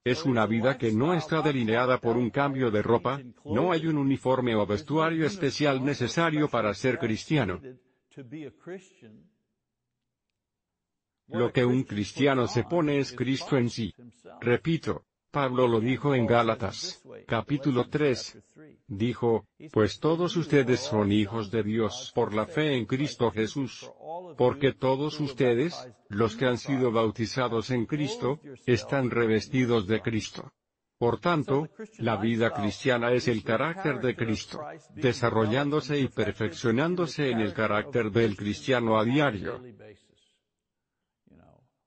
Es 0.03 0.23
una 0.23 0.45
vida 0.45 0.77
que 0.77 0.91
no 0.91 1.15
está 1.15 1.41
delineada 1.41 1.97
por 1.97 2.15
un 2.15 2.29
cambio 2.29 2.71
de 2.71 2.81
ropa, 2.81 3.19
no 3.43 3.73
hay 3.73 3.87
un 3.87 3.97
uniforme 3.97 4.55
o 4.55 4.65
vestuario 4.65 5.25
especial 5.25 5.83
necesario 5.83 6.47
para 6.47 6.73
ser 6.75 6.97
cristiano. 6.97 7.59
Lo 11.27 11.51
que 11.51 11.65
un 11.65 11.83
cristiano 11.83 12.47
se 12.47 12.63
pone 12.63 12.99
es 12.99 13.11
Cristo 13.11 13.57
en 13.57 13.69
sí. 13.69 13.93
Repito, 14.39 15.05
Pablo 15.29 15.67
lo 15.67 15.79
dijo 15.79 16.15
en 16.15 16.25
Gálatas, 16.25 17.03
capítulo 17.27 17.89
3. 17.89 18.39
Dijo, 18.87 19.45
pues 19.71 19.99
todos 19.99 20.37
ustedes 20.37 20.79
son 20.79 21.11
hijos 21.11 21.51
de 21.51 21.63
Dios 21.63 22.11
por 22.15 22.33
la 22.33 22.45
fe 22.45 22.77
en 22.77 22.85
Cristo 22.85 23.29
Jesús. 23.29 23.91
Porque 24.37 24.73
todos 24.73 25.19
ustedes, 25.19 25.87
los 26.07 26.37
que 26.37 26.45
han 26.45 26.57
sido 26.57 26.91
bautizados 26.91 27.71
en 27.71 27.85
Cristo, 27.85 28.39
están 28.65 29.11
revestidos 29.11 29.85
de 29.85 30.01
Cristo. 30.01 30.51
Por 30.97 31.19
tanto, 31.19 31.69
la 31.99 32.17
vida 32.17 32.51
cristiana 32.51 33.11
es 33.11 33.27
el 33.27 33.43
carácter 33.43 33.99
de 33.99 34.15
Cristo, 34.15 34.61
desarrollándose 34.95 35.99
y 35.99 36.07
perfeccionándose 36.07 37.29
en 37.29 37.39
el 37.39 37.53
carácter 37.53 38.11
del 38.11 38.35
cristiano 38.35 38.97
a 38.99 39.03
diario. 39.03 39.61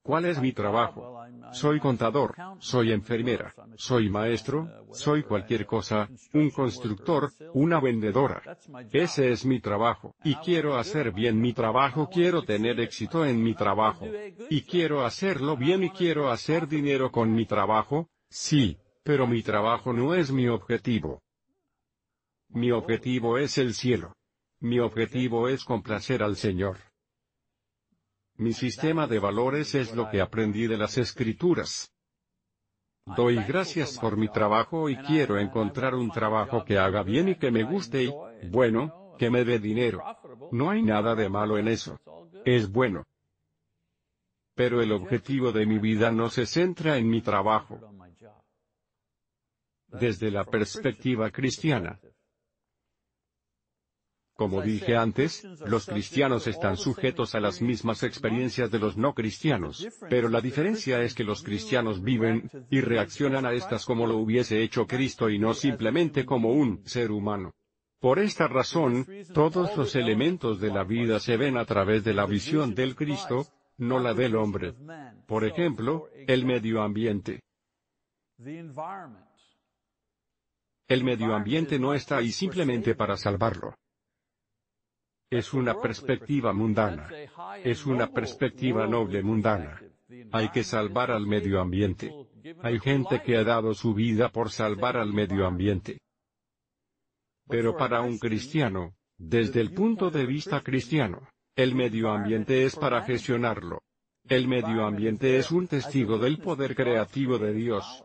¿Cuál 0.03 0.25
es 0.25 0.41
mi 0.41 0.51
trabajo? 0.51 1.21
Soy 1.51 1.79
contador, 1.79 2.35
soy 2.59 2.91
enfermera, 2.91 3.53
soy 3.75 4.09
maestro, 4.09 4.67
soy 4.91 5.23
cualquier 5.23 5.65
cosa, 5.65 6.09
un 6.33 6.49
constructor, 6.49 7.31
una 7.53 7.79
vendedora. 7.79 8.41
Ese 8.91 9.31
es 9.31 9.45
mi 9.45 9.59
trabajo, 9.59 10.15
y 10.23 10.35
quiero 10.35 10.77
hacer 10.77 11.11
bien 11.11 11.39
mi 11.39 11.53
trabajo, 11.53 12.09
quiero 12.11 12.41
tener 12.41 12.79
éxito 12.79 13.25
en 13.25 13.43
mi 13.43 13.53
trabajo. 13.53 14.07
Y 14.49 14.61
quiero 14.61 15.05
hacerlo 15.05 15.55
bien 15.55 15.83
y 15.83 15.91
quiero 15.91 16.31
hacer 16.31 16.67
dinero 16.67 17.11
con 17.11 17.31
mi 17.31 17.45
trabajo, 17.45 18.09
sí, 18.27 18.80
pero 19.03 19.27
mi 19.27 19.41
trabajo 19.41 19.93
no 19.93 20.13
es 20.13 20.31
mi 20.31 20.47
objetivo. 20.47 21.21
Mi 22.49 22.71
objetivo 22.71 23.37
es 23.37 23.57
el 23.57 23.73
cielo. 23.73 24.13
Mi 24.59 24.79
objetivo 24.79 25.47
es 25.47 25.63
complacer 25.63 26.21
al 26.21 26.35
Señor. 26.35 26.77
Mi 28.35 28.53
sistema 28.53 29.07
de 29.07 29.19
valores 29.19 29.75
es 29.75 29.95
lo 29.95 30.09
que 30.09 30.21
aprendí 30.21 30.67
de 30.67 30.77
las 30.77 30.97
escrituras. 30.97 31.91
Doy 33.05 33.37
gracias 33.43 33.97
por 33.97 34.17
mi 34.17 34.27
trabajo 34.27 34.89
y 34.89 34.97
quiero 34.97 35.39
encontrar 35.39 35.95
un 35.95 36.11
trabajo 36.11 36.63
que 36.63 36.77
haga 36.77 37.01
bien 37.03 37.29
y 37.29 37.35
que 37.35 37.51
me 37.51 37.63
guste 37.63 38.03
y, 38.03 38.13
bueno, 38.49 39.15
que 39.17 39.29
me 39.29 39.43
dé 39.43 39.59
dinero. 39.59 40.03
No 40.51 40.69
hay 40.69 40.83
nada 40.83 41.15
de 41.15 41.27
malo 41.27 41.57
en 41.57 41.67
eso. 41.67 41.99
Es 42.45 42.71
bueno. 42.71 43.05
Pero 44.55 44.81
el 44.81 44.91
objetivo 44.91 45.51
de 45.51 45.65
mi 45.65 45.79
vida 45.79 46.11
no 46.11 46.29
se 46.29 46.45
centra 46.45 46.97
en 46.97 47.09
mi 47.09 47.21
trabajo. 47.21 47.79
Desde 49.99 50.31
la 50.31 50.45
perspectiva 50.45 51.29
cristiana, 51.31 51.99
como 54.41 54.63
dije 54.63 54.97
antes, 54.97 55.43
los 55.67 55.85
cristianos 55.85 56.47
están 56.47 56.75
sujetos 56.75 57.35
a 57.35 57.39
las 57.39 57.61
mismas 57.61 58.01
experiencias 58.01 58.71
de 58.71 58.79
los 58.79 58.97
no 58.97 59.13
cristianos, 59.13 59.87
pero 60.09 60.29
la 60.29 60.41
diferencia 60.41 60.99
es 61.03 61.13
que 61.13 61.23
los 61.23 61.43
cristianos 61.43 62.01
viven, 62.01 62.49
y 62.71 62.81
reaccionan 62.81 63.45
a 63.45 63.53
estas 63.53 63.85
como 63.85 64.07
lo 64.07 64.17
hubiese 64.17 64.63
hecho 64.63 64.87
Cristo 64.87 65.29
y 65.29 65.37
no 65.37 65.53
simplemente 65.53 66.25
como 66.25 66.53
un 66.53 66.81
ser 66.87 67.11
humano. 67.11 67.53
Por 67.99 68.17
esta 68.17 68.47
razón, 68.47 69.05
todos 69.31 69.77
los 69.77 69.95
elementos 69.95 70.59
de 70.59 70.71
la 70.71 70.85
vida 70.85 71.19
se 71.19 71.37
ven 71.37 71.55
a 71.55 71.65
través 71.65 72.03
de 72.03 72.15
la 72.15 72.25
visión 72.25 72.73
del 72.73 72.95
Cristo, 72.95 73.45
no 73.77 73.99
la 73.99 74.15
del 74.15 74.35
hombre. 74.35 74.73
Por 75.27 75.45
ejemplo, 75.45 76.07
el 76.15 76.45
medio 76.47 76.81
ambiente. 76.81 77.41
El 80.91 81.05
medio 81.05 81.33
ambiente 81.33 81.79
no 81.79 81.93
está 81.93 82.17
ahí 82.17 82.33
simplemente 82.33 82.95
para 82.95 83.15
salvarlo. 83.15 83.75
Es 85.29 85.53
una 85.53 85.79
perspectiva 85.79 86.51
mundana. 86.51 87.07
Es 87.63 87.85
una 87.85 88.07
perspectiva 88.11 88.85
noble 88.87 89.23
mundana. 89.23 89.81
Hay 90.33 90.49
que 90.49 90.65
salvar 90.65 91.11
al 91.11 91.25
medio 91.25 91.61
ambiente. 91.61 92.13
Hay 92.61 92.77
gente 92.81 93.21
que 93.21 93.37
ha 93.37 93.45
dado 93.45 93.73
su 93.73 93.93
vida 93.93 94.33
por 94.33 94.51
salvar 94.51 94.97
al 94.97 95.13
medio 95.13 95.47
ambiente. 95.47 96.01
Pero 97.47 97.77
para 97.77 98.01
un 98.01 98.19
cristiano, 98.19 98.93
desde 99.17 99.61
el 99.61 99.73
punto 99.73 100.11
de 100.11 100.25
vista 100.25 100.61
cristiano, 100.61 101.25
el 101.55 101.73
medio 101.73 102.11
ambiente 102.11 102.65
es 102.65 102.75
para 102.75 103.01
gestionarlo. 103.03 103.81
El 104.27 104.49
medio 104.49 104.85
ambiente 104.85 105.37
es 105.37 105.51
un 105.51 105.69
testigo 105.69 106.17
del 106.17 106.39
poder 106.39 106.75
creativo 106.75 107.37
de 107.37 107.53
Dios. 107.53 108.03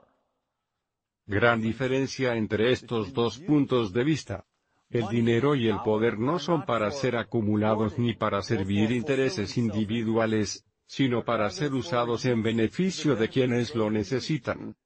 Gran 1.26 1.60
diferencia 1.60 2.36
entre 2.36 2.70
estos 2.70 3.12
dos 3.12 3.40
puntos 3.40 3.92
de 3.92 4.04
vista. 4.04 4.46
El 4.88 5.08
dinero 5.08 5.56
y 5.56 5.68
el 5.68 5.80
poder 5.80 6.20
no 6.20 6.38
son 6.38 6.64
para 6.64 6.90
ser 6.92 7.16
acumulados 7.16 7.98
ni 7.98 8.14
para 8.14 8.40
servir 8.42 8.92
intereses 8.92 9.58
individuales, 9.58 10.64
sino 10.86 11.24
para 11.24 11.50
ser 11.50 11.74
usados 11.74 12.24
en 12.26 12.44
beneficio 12.44 13.16
de 13.16 13.28
quienes 13.28 13.74
lo 13.74 13.90
necesitan. 13.90 14.76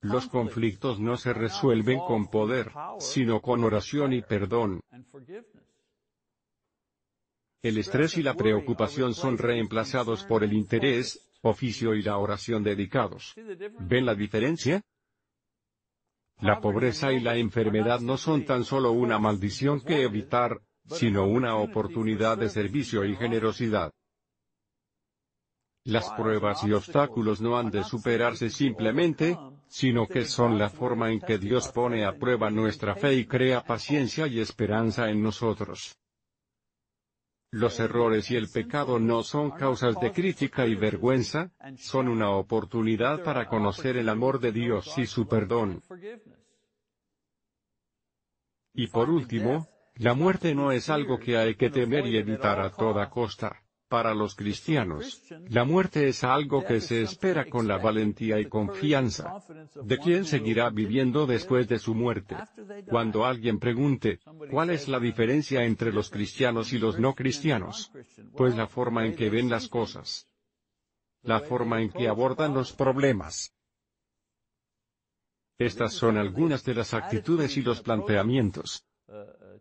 Los 0.00 0.26
conflictos 0.26 0.98
no 0.98 1.16
se 1.16 1.32
resuelven 1.32 2.00
con 2.00 2.26
poder, 2.28 2.72
sino 2.98 3.40
con 3.40 3.62
oración 3.62 4.12
y 4.12 4.22
perdón. 4.22 4.80
El 7.62 7.78
estrés 7.78 8.16
y 8.16 8.22
la 8.22 8.34
preocupación 8.34 9.14
son 9.14 9.38
reemplazados 9.38 10.24
por 10.24 10.42
el 10.42 10.54
interés, 10.54 11.29
oficio 11.42 11.94
y 11.94 12.02
la 12.02 12.18
oración 12.18 12.62
dedicados. 12.62 13.34
¿Ven 13.80 14.06
la 14.06 14.14
diferencia? 14.14 14.82
La 16.40 16.60
pobreza 16.60 17.12
y 17.12 17.20
la 17.20 17.36
enfermedad 17.36 18.00
no 18.00 18.16
son 18.16 18.44
tan 18.44 18.64
solo 18.64 18.92
una 18.92 19.18
maldición 19.18 19.80
que 19.80 20.02
evitar, 20.02 20.60
sino 20.86 21.26
una 21.26 21.56
oportunidad 21.56 22.38
de 22.38 22.48
servicio 22.48 23.04
y 23.04 23.14
generosidad. 23.14 23.92
Las 25.84 26.10
pruebas 26.10 26.64
y 26.64 26.72
obstáculos 26.72 27.40
no 27.40 27.58
han 27.58 27.70
de 27.70 27.84
superarse 27.84 28.50
simplemente, 28.50 29.36
sino 29.66 30.06
que 30.06 30.24
son 30.24 30.58
la 30.58 30.68
forma 30.68 31.10
en 31.10 31.20
que 31.20 31.38
Dios 31.38 31.68
pone 31.68 32.04
a 32.04 32.18
prueba 32.18 32.50
nuestra 32.50 32.94
fe 32.94 33.14
y 33.14 33.26
crea 33.26 33.62
paciencia 33.62 34.26
y 34.26 34.40
esperanza 34.40 35.10
en 35.10 35.22
nosotros. 35.22 35.99
Los 37.52 37.80
errores 37.80 38.30
y 38.30 38.36
el 38.36 38.48
pecado 38.48 39.00
no 39.00 39.24
son 39.24 39.50
causas 39.50 39.98
de 40.00 40.12
crítica 40.12 40.66
y 40.66 40.76
vergüenza, 40.76 41.50
son 41.78 42.06
una 42.06 42.30
oportunidad 42.30 43.24
para 43.24 43.48
conocer 43.48 43.96
el 43.96 44.08
amor 44.08 44.38
de 44.38 44.52
Dios 44.52 44.96
y 44.98 45.06
su 45.06 45.26
perdón. 45.26 45.82
Y 48.72 48.86
por 48.86 49.10
último, 49.10 49.68
la 49.96 50.14
muerte 50.14 50.54
no 50.54 50.70
es 50.70 50.88
algo 50.90 51.18
que 51.18 51.36
hay 51.36 51.56
que 51.56 51.70
temer 51.70 52.06
y 52.06 52.16
evitar 52.16 52.60
a 52.60 52.70
toda 52.70 53.10
costa. 53.10 53.60
Para 53.90 54.14
los 54.14 54.36
cristianos, 54.36 55.20
la 55.48 55.64
muerte 55.64 56.06
es 56.06 56.22
algo 56.22 56.64
que 56.64 56.80
se 56.80 57.02
espera 57.02 57.46
con 57.46 57.66
la 57.66 57.76
valentía 57.76 58.38
y 58.38 58.46
confianza. 58.46 59.42
¿De 59.82 59.98
quién 59.98 60.24
seguirá 60.24 60.70
viviendo 60.70 61.26
después 61.26 61.66
de 61.66 61.80
su 61.80 61.96
muerte? 61.96 62.36
Cuando 62.88 63.24
alguien 63.24 63.58
pregunte, 63.58 64.20
¿cuál 64.48 64.70
es 64.70 64.86
la 64.86 65.00
diferencia 65.00 65.64
entre 65.64 65.92
los 65.92 66.08
cristianos 66.08 66.72
y 66.72 66.78
los 66.78 67.00
no 67.00 67.16
cristianos? 67.16 67.90
Pues 68.36 68.54
la 68.54 68.68
forma 68.68 69.04
en 69.04 69.16
que 69.16 69.28
ven 69.28 69.50
las 69.50 69.66
cosas. 69.66 70.28
La 71.22 71.40
forma 71.40 71.82
en 71.82 71.90
que 71.90 72.06
abordan 72.06 72.54
los 72.54 72.72
problemas. 72.72 73.52
Estas 75.58 75.94
son 75.94 76.16
algunas 76.16 76.64
de 76.64 76.74
las 76.74 76.94
actitudes 76.94 77.56
y 77.56 77.62
los 77.62 77.82
planteamientos 77.82 78.86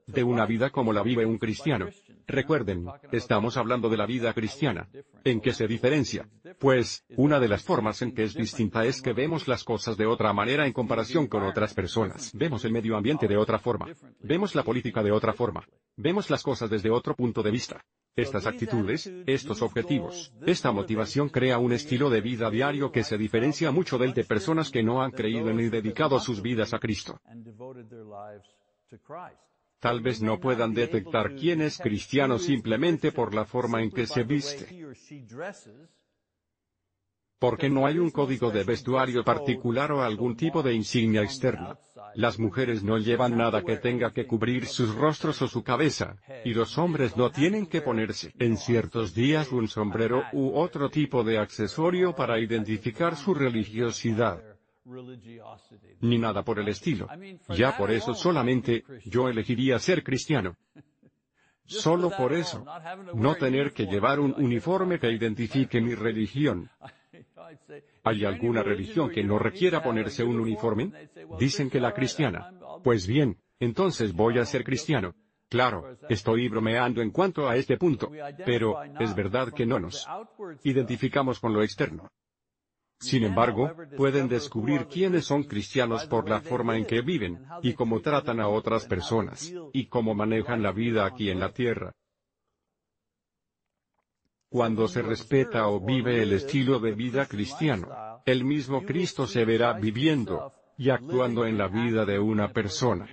de 0.05 0.23
una 0.23 0.45
vida 0.45 0.69
como 0.69 0.93
la 0.93 1.03
vive 1.03 1.25
un 1.25 1.37
cristiano. 1.37 1.87
Recuerden, 2.29 2.85
estamos 3.11 3.57
hablando 3.57 3.89
de 3.89 3.97
la 3.97 4.05
vida 4.05 4.31
cristiana. 4.33 4.87
¿En 5.23 5.41
qué 5.41 5.51
se 5.51 5.67
diferencia? 5.67 6.29
Pues, 6.59 7.03
una 7.17 7.39
de 7.39 7.47
las 7.47 7.63
formas 7.63 8.03
en 8.03 8.13
que 8.13 8.23
es 8.23 8.35
distinta 8.35 8.85
es 8.85 9.01
que 9.01 9.13
vemos 9.13 9.47
las 9.47 9.63
cosas 9.63 9.97
de 9.97 10.05
otra 10.05 10.31
manera 10.31 10.67
en 10.67 10.73
comparación 10.73 11.25
con 11.25 11.41
otras 11.41 11.73
personas. 11.73 12.31
Vemos 12.35 12.63
el 12.65 12.71
medio 12.71 12.95
ambiente 12.95 13.27
de 13.27 13.35
otra 13.35 13.57
forma. 13.57 13.87
Vemos 14.21 14.53
la 14.53 14.61
política 14.61 15.01
de 15.01 15.11
otra 15.11 15.33
forma. 15.33 15.65
Vemos 15.97 16.29
las 16.29 16.43
cosas 16.43 16.69
desde 16.69 16.91
otro 16.91 17.15
punto 17.15 17.41
de 17.41 17.49
vista. 17.49 17.83
Estas 18.15 18.45
actitudes, 18.45 19.11
estos 19.25 19.63
objetivos, 19.63 20.31
esta 20.45 20.71
motivación 20.71 21.29
crea 21.29 21.57
un 21.57 21.73
estilo 21.73 22.11
de 22.11 22.21
vida 22.21 22.51
diario 22.51 22.91
que 22.91 23.03
se 23.03 23.17
diferencia 23.17 23.71
mucho 23.71 23.97
del 23.97 24.13
de 24.13 24.23
personas 24.23 24.69
que 24.69 24.83
no 24.83 25.01
han 25.01 25.11
creído 25.11 25.51
ni 25.51 25.69
dedicado 25.69 26.19
sus 26.19 26.43
vidas 26.43 26.75
a 26.75 26.79
Cristo. 26.79 27.19
Tal 29.79 30.01
vez 30.01 30.21
no 30.21 30.39
puedan 30.39 30.73
detectar 30.73 31.35
quién 31.35 31.61
es 31.61 31.77
cristiano 31.77 32.37
simplemente 32.37 33.13
por 33.13 33.33
la 33.33 33.45
forma 33.45 33.81
en 33.81 33.91
que 33.91 34.05
se 34.07 34.23
viste. 34.23 34.67
Porque 37.39 37.69
no 37.69 37.85
hay 37.87 37.97
un 37.97 38.11
código 38.11 38.51
de 38.51 38.65
vestuario 38.65 39.23
particular 39.23 39.93
o 39.93 40.03
algún 40.03 40.35
tipo 40.35 40.61
de 40.61 40.73
insignia 40.73 41.21
externa. 41.21 41.77
Las 42.15 42.37
mujeres 42.37 42.83
no 42.83 42.97
llevan 42.97 43.37
nada 43.37 43.63
que 43.63 43.77
tenga 43.77 44.11
que 44.11 44.27
cubrir 44.27 44.65
sus 44.65 44.93
rostros 44.93 45.41
o 45.41 45.47
su 45.47 45.63
cabeza, 45.63 46.17
y 46.43 46.53
los 46.53 46.77
hombres 46.77 47.15
no 47.15 47.31
tienen 47.31 47.65
que 47.65 47.81
ponerse 47.81 48.33
en 48.39 48.57
ciertos 48.57 49.13
días 49.13 49.53
un 49.53 49.69
sombrero 49.69 50.23
u 50.33 50.57
otro 50.57 50.89
tipo 50.89 51.23
de 51.23 51.37
accesorio 51.37 52.13
para 52.13 52.39
identificar 52.39 53.15
su 53.15 53.33
religiosidad 53.33 54.48
ni 56.01 56.17
nada 56.17 56.43
por 56.43 56.59
el 56.59 56.67
estilo. 56.67 57.07
Ya 57.49 57.75
por 57.77 57.91
eso 57.91 58.13
solamente, 58.13 58.83
yo 59.05 59.29
elegiría 59.29 59.79
ser 59.79 60.03
cristiano. 60.03 60.55
Solo 61.65 62.09
por 62.09 62.33
eso. 62.33 62.65
No 63.13 63.35
tener 63.35 63.73
que 63.73 63.85
llevar 63.85 64.19
un 64.19 64.33
uniforme 64.33 64.99
que 64.99 65.11
identifique 65.11 65.79
mi 65.79 65.93
religión. 65.93 66.69
¿Hay 68.03 68.25
alguna 68.25 68.63
religión 68.63 69.09
que 69.09 69.23
no 69.23 69.37
requiera 69.37 69.83
ponerse 69.83 70.23
un 70.23 70.39
uniforme? 70.39 70.91
Dicen 71.37 71.69
que 71.69 71.79
la 71.79 71.93
cristiana. 71.93 72.53
Pues 72.83 73.05
bien, 73.05 73.37
entonces 73.59 74.13
voy 74.13 74.39
a 74.39 74.45
ser 74.45 74.63
cristiano. 74.63 75.13
Claro, 75.49 75.97
estoy 76.07 76.47
bromeando 76.47 77.01
en 77.01 77.09
cuanto 77.09 77.49
a 77.49 77.55
este 77.55 77.77
punto, 77.77 78.11
pero, 78.45 78.83
es 78.99 79.15
verdad 79.15 79.51
que 79.51 79.65
no 79.65 79.79
nos 79.79 80.07
identificamos 80.63 81.39
con 81.39 81.53
lo 81.53 81.63
externo. 81.63 82.11
Sin 82.99 83.23
embargo, 83.23 83.71
pueden 83.95 84.27
descubrir 84.27 84.87
quiénes 84.87 85.25
son 85.25 85.43
cristianos 85.43 86.05
por 86.05 86.29
la 86.29 86.41
forma 86.41 86.77
en 86.77 86.85
que 86.85 87.01
viven, 87.01 87.45
y 87.61 87.73
cómo 87.73 88.01
tratan 88.01 88.39
a 88.39 88.49
otras 88.49 88.85
personas, 88.87 89.53
y 89.71 89.87
cómo 89.87 90.13
manejan 90.13 90.61
la 90.61 90.71
vida 90.71 91.05
aquí 91.05 91.29
en 91.29 91.39
la 91.39 91.53
tierra. 91.53 91.93
Cuando 94.49 94.87
se 94.87 95.01
respeta 95.01 95.67
o 95.67 95.79
vive 95.79 96.21
el 96.21 96.33
estilo 96.33 96.79
de 96.79 96.93
vida 96.93 97.27
cristiano, 97.27 97.87
el 98.25 98.43
mismo 98.43 98.83
Cristo 98.83 99.27
se 99.27 99.45
verá 99.45 99.73
viviendo 99.73 100.51
y 100.77 100.89
actuando 100.89 101.45
en 101.45 101.57
la 101.57 101.67
vida 101.67 102.05
de 102.05 102.19
una 102.19 102.51
persona 102.51 103.07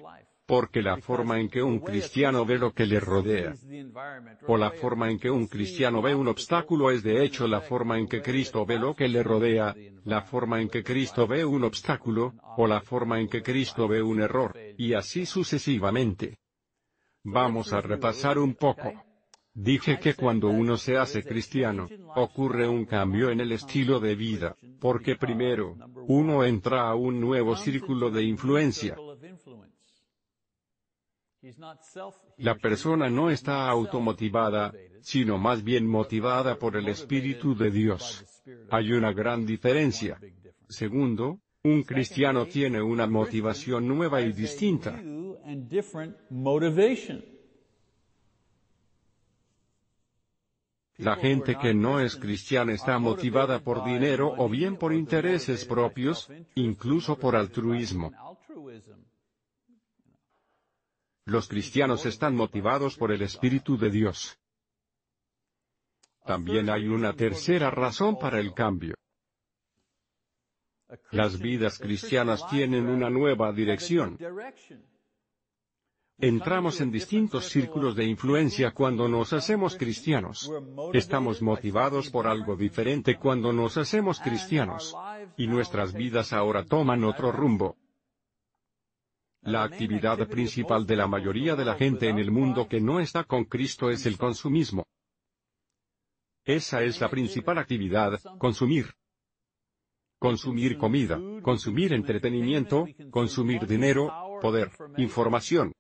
porque 0.46 0.80
la 0.80 0.96
forma 0.98 1.40
en 1.40 1.48
que 1.48 1.62
un 1.62 1.80
cristiano 1.80 2.46
ve 2.46 2.58
lo 2.58 2.72
que 2.72 2.86
le 2.86 3.00
rodea, 3.00 3.54
o 4.46 4.56
la 4.56 4.70
forma 4.70 5.10
en 5.10 5.18
que 5.18 5.30
un 5.30 5.48
cristiano 5.48 6.00
ve 6.00 6.14
un 6.14 6.28
obstáculo 6.28 6.90
es 6.92 7.02
de 7.02 7.24
hecho 7.24 7.48
la 7.48 7.60
forma 7.60 7.98
en 7.98 8.06
que 8.06 8.22
Cristo 8.22 8.64
ve 8.64 8.78
lo 8.78 8.94
que 8.94 9.08
le 9.08 9.24
rodea, 9.24 9.74
la 10.04 10.22
forma 10.22 10.62
en 10.62 10.68
que 10.68 10.84
Cristo 10.84 11.26
ve 11.26 11.44
un 11.44 11.64
obstáculo, 11.64 12.34
o 12.56 12.66
la 12.66 12.80
forma 12.80 13.20
en 13.20 13.28
que 13.28 13.42
Cristo 13.42 13.88
ve 13.88 14.00
un 14.00 14.20
error, 14.20 14.56
y 14.78 14.94
así 14.94 15.26
sucesivamente. 15.26 16.38
Vamos 17.24 17.72
a 17.72 17.80
repasar 17.80 18.38
un 18.38 18.54
poco. 18.54 18.92
Dije 19.52 19.98
que 19.98 20.14
cuando 20.14 20.48
uno 20.48 20.76
se 20.76 20.98
hace 20.98 21.24
cristiano, 21.24 21.88
ocurre 22.14 22.68
un 22.68 22.84
cambio 22.84 23.30
en 23.30 23.40
el 23.40 23.52
estilo 23.52 23.98
de 23.98 24.14
vida, 24.14 24.54
porque 24.78 25.16
primero, 25.16 25.76
uno 26.06 26.44
entra 26.44 26.88
a 26.88 26.94
un 26.94 27.18
nuevo 27.20 27.56
círculo 27.56 28.10
de 28.10 28.22
influencia, 28.22 28.96
la 32.38 32.56
persona 32.56 33.08
no 33.08 33.30
está 33.30 33.68
automotivada, 33.68 34.72
sino 35.00 35.38
más 35.38 35.62
bien 35.62 35.86
motivada 35.86 36.58
por 36.58 36.76
el 36.76 36.88
Espíritu 36.88 37.54
de 37.54 37.70
Dios. 37.70 38.24
Hay 38.70 38.92
una 38.92 39.12
gran 39.12 39.46
diferencia. 39.46 40.18
Segundo, 40.68 41.40
un 41.62 41.82
cristiano 41.82 42.46
tiene 42.46 42.80
una 42.80 43.06
motivación 43.06 43.86
nueva 43.86 44.20
y 44.22 44.32
distinta. 44.32 45.00
La 50.98 51.16
gente 51.16 51.58
que 51.58 51.74
no 51.74 52.00
es 52.00 52.16
cristiana 52.16 52.72
está 52.72 52.98
motivada 52.98 53.60
por 53.60 53.84
dinero 53.84 54.32
o 54.38 54.48
bien 54.48 54.76
por 54.76 54.94
intereses 54.94 55.64
propios, 55.66 56.30
incluso 56.54 57.18
por 57.18 57.36
altruismo. 57.36 58.12
Los 61.26 61.48
cristianos 61.48 62.06
están 62.06 62.36
motivados 62.36 62.96
por 62.96 63.10
el 63.10 63.20
Espíritu 63.20 63.76
de 63.76 63.90
Dios. 63.90 64.38
También 66.24 66.70
hay 66.70 66.86
una 66.86 67.14
tercera 67.14 67.68
razón 67.68 68.16
para 68.16 68.38
el 68.38 68.54
cambio. 68.54 68.94
Las 71.10 71.40
vidas 71.40 71.80
cristianas 71.80 72.48
tienen 72.48 72.86
una 72.86 73.10
nueva 73.10 73.52
dirección. 73.52 74.16
Entramos 76.18 76.80
en 76.80 76.92
distintos 76.92 77.46
círculos 77.46 77.96
de 77.96 78.04
influencia 78.04 78.70
cuando 78.70 79.08
nos 79.08 79.32
hacemos 79.32 79.76
cristianos. 79.76 80.48
Estamos 80.92 81.42
motivados 81.42 82.08
por 82.08 82.28
algo 82.28 82.56
diferente 82.56 83.18
cuando 83.18 83.52
nos 83.52 83.76
hacemos 83.76 84.20
cristianos. 84.20 84.96
Y 85.36 85.48
nuestras 85.48 85.92
vidas 85.92 86.32
ahora 86.32 86.64
toman 86.64 87.02
otro 87.02 87.32
rumbo. 87.32 87.76
La 89.46 89.62
actividad 89.62 90.26
principal 90.28 90.84
de 90.84 90.96
la 90.96 91.06
mayoría 91.06 91.54
de 91.54 91.64
la 91.64 91.76
gente 91.76 92.08
en 92.08 92.18
el 92.18 92.32
mundo 92.32 92.66
que 92.68 92.80
no 92.80 92.98
está 92.98 93.22
con 93.22 93.44
Cristo 93.44 93.90
es 93.90 94.04
el 94.04 94.18
consumismo. 94.18 94.84
Esa 96.44 96.82
es 96.82 97.00
la 97.00 97.08
principal 97.08 97.58
actividad, 97.58 98.20
consumir. 98.38 98.92
Consumir 100.18 100.76
comida, 100.76 101.20
consumir 101.42 101.92
entretenimiento, 101.92 102.86
consumir 103.10 103.66
dinero, 103.66 104.38
poder, 104.42 104.72
información. 104.96 105.72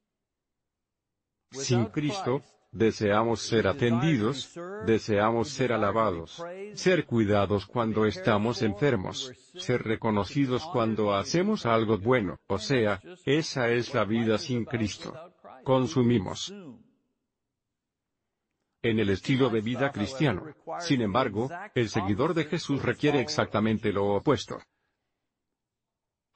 Sin 1.50 1.86
Cristo, 1.86 2.42
Deseamos 2.76 3.40
ser 3.40 3.66
atendidos, 3.68 4.52
deseamos 4.84 5.48
ser 5.48 5.72
alabados, 5.72 6.44
ser 6.74 7.06
cuidados 7.06 7.64
cuando 7.64 8.04
estamos 8.04 8.60
enfermos, 8.60 9.32
ser 9.56 9.82
reconocidos 9.82 10.62
cuando 10.70 11.14
hacemos 11.14 11.64
algo 11.64 11.96
bueno, 11.96 12.38
o 12.48 12.58
sea, 12.58 13.00
esa 13.24 13.70
es 13.70 13.94
la 13.94 14.04
vida 14.04 14.36
sin 14.36 14.66
Cristo. 14.66 15.14
Consumimos 15.64 16.52
en 18.82 19.00
el 19.00 19.08
estilo 19.08 19.48
de 19.48 19.62
vida 19.62 19.90
cristiano. 19.90 20.44
Sin 20.80 21.00
embargo, 21.00 21.48
el 21.74 21.88
seguidor 21.88 22.34
de 22.34 22.44
Jesús 22.44 22.82
requiere 22.82 23.20
exactamente 23.20 23.90
lo 23.90 24.16
opuesto. 24.16 24.58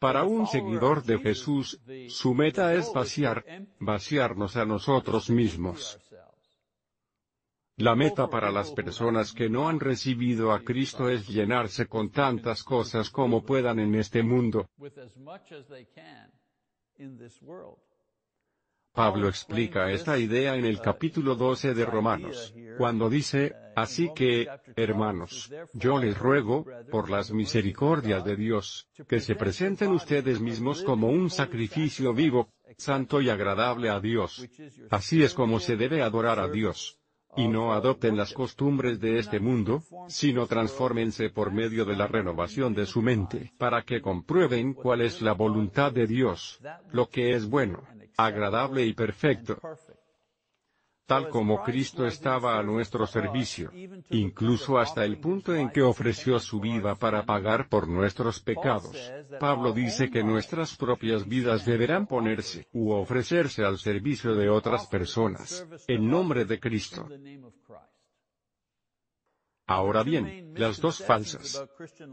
Para 0.00 0.24
un 0.24 0.46
seguidor 0.46 1.04
de 1.04 1.18
Jesús, 1.18 1.78
su 2.08 2.32
meta 2.32 2.72
es 2.72 2.90
vaciar, 2.94 3.44
vaciarnos 3.78 4.56
a 4.56 4.64
nosotros 4.64 5.28
mismos. 5.28 6.00
La 7.80 7.96
meta 7.96 8.28
para 8.28 8.50
las 8.50 8.72
personas 8.72 9.32
que 9.32 9.48
no 9.48 9.66
han 9.66 9.80
recibido 9.80 10.52
a 10.52 10.60
Cristo 10.60 11.08
es 11.08 11.26
llenarse 11.26 11.86
con 11.86 12.10
tantas 12.10 12.62
cosas 12.62 13.08
como 13.08 13.42
puedan 13.42 13.78
en 13.78 13.94
este 13.94 14.22
mundo. 14.22 14.68
Pablo 18.92 19.28
explica 19.28 19.90
esta 19.90 20.18
idea 20.18 20.56
en 20.56 20.66
el 20.66 20.78
capítulo 20.82 21.34
12 21.34 21.72
de 21.72 21.86
Romanos, 21.86 22.54
cuando 22.76 23.08
dice, 23.08 23.54
Así 23.74 24.10
que, 24.14 24.46
hermanos, 24.76 25.50
yo 25.72 25.98
les 25.98 26.18
ruego, 26.18 26.66
por 26.90 27.08
las 27.08 27.30
misericordias 27.30 28.22
de 28.26 28.36
Dios, 28.36 28.90
que 29.08 29.20
se 29.20 29.36
presenten 29.36 29.92
ustedes 29.92 30.38
mismos 30.38 30.82
como 30.82 31.08
un 31.08 31.30
sacrificio 31.30 32.12
vivo, 32.12 32.50
santo 32.76 33.22
y 33.22 33.30
agradable 33.30 33.88
a 33.88 34.00
Dios. 34.00 34.46
Así 34.90 35.22
es 35.22 35.32
como 35.32 35.60
se 35.60 35.76
debe 35.76 36.02
adorar 36.02 36.40
a 36.40 36.48
Dios 36.48 36.99
y 37.36 37.48
no 37.48 37.72
adopten 37.72 38.16
las 38.16 38.32
costumbres 38.32 39.00
de 39.00 39.18
este 39.18 39.40
mundo, 39.40 39.82
sino 40.08 40.46
transfórmense 40.46 41.30
por 41.30 41.52
medio 41.52 41.84
de 41.84 41.96
la 41.96 42.06
renovación 42.06 42.74
de 42.74 42.86
su 42.86 43.02
mente, 43.02 43.52
para 43.58 43.82
que 43.82 44.00
comprueben 44.00 44.74
cuál 44.74 45.02
es 45.02 45.22
la 45.22 45.32
voluntad 45.32 45.92
de 45.92 46.06
Dios, 46.06 46.60
lo 46.92 47.08
que 47.08 47.34
es 47.34 47.48
bueno, 47.48 47.82
agradable 48.16 48.84
y 48.84 48.92
perfecto. 48.92 49.58
Tal 51.10 51.28
como 51.28 51.64
Cristo 51.64 52.06
estaba 52.06 52.56
a 52.56 52.62
nuestro 52.62 53.04
servicio, 53.04 53.72
incluso 54.10 54.78
hasta 54.78 55.04
el 55.04 55.18
punto 55.18 55.52
en 55.52 55.68
que 55.68 55.82
ofreció 55.82 56.38
su 56.38 56.60
vida 56.60 56.94
para 56.94 57.24
pagar 57.26 57.68
por 57.68 57.88
nuestros 57.88 58.38
pecados. 58.38 58.96
Pablo 59.40 59.72
dice 59.72 60.08
que 60.08 60.22
nuestras 60.22 60.76
propias 60.76 61.26
vidas 61.26 61.66
deberán 61.66 62.06
ponerse 62.06 62.68
u 62.72 62.92
ofrecerse 62.92 63.64
al 63.64 63.78
servicio 63.78 64.36
de 64.36 64.50
otras 64.50 64.86
personas, 64.86 65.66
en 65.88 66.08
nombre 66.08 66.44
de 66.44 66.60
Cristo. 66.60 67.08
Ahora 69.70 70.02
bien, 70.02 70.52
las 70.56 70.80
dos 70.80 70.98
falsas 70.98 71.64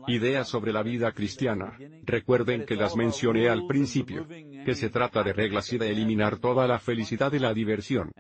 ideas 0.06 0.48
sobre 0.48 0.72
la 0.72 0.84
vida 0.84 1.12
cristiana, 1.12 1.76
recuerden 2.04 2.68
que 2.68 2.76
las 2.76 2.96
mencioné 2.96 3.50
al 3.50 3.66
principio, 3.66 4.28
que 4.28 4.76
se 4.76 4.92
trata 4.92 5.24
de 5.24 5.34
reglas 5.34 5.74
y 5.74 5.80
de 5.80 5.90
eliminar 5.90 6.38
toda 6.38 6.68
la 6.68 6.78
felicidad 6.78 7.34
y 7.34 7.40
la 7.40 7.56
diversión 7.56 8.12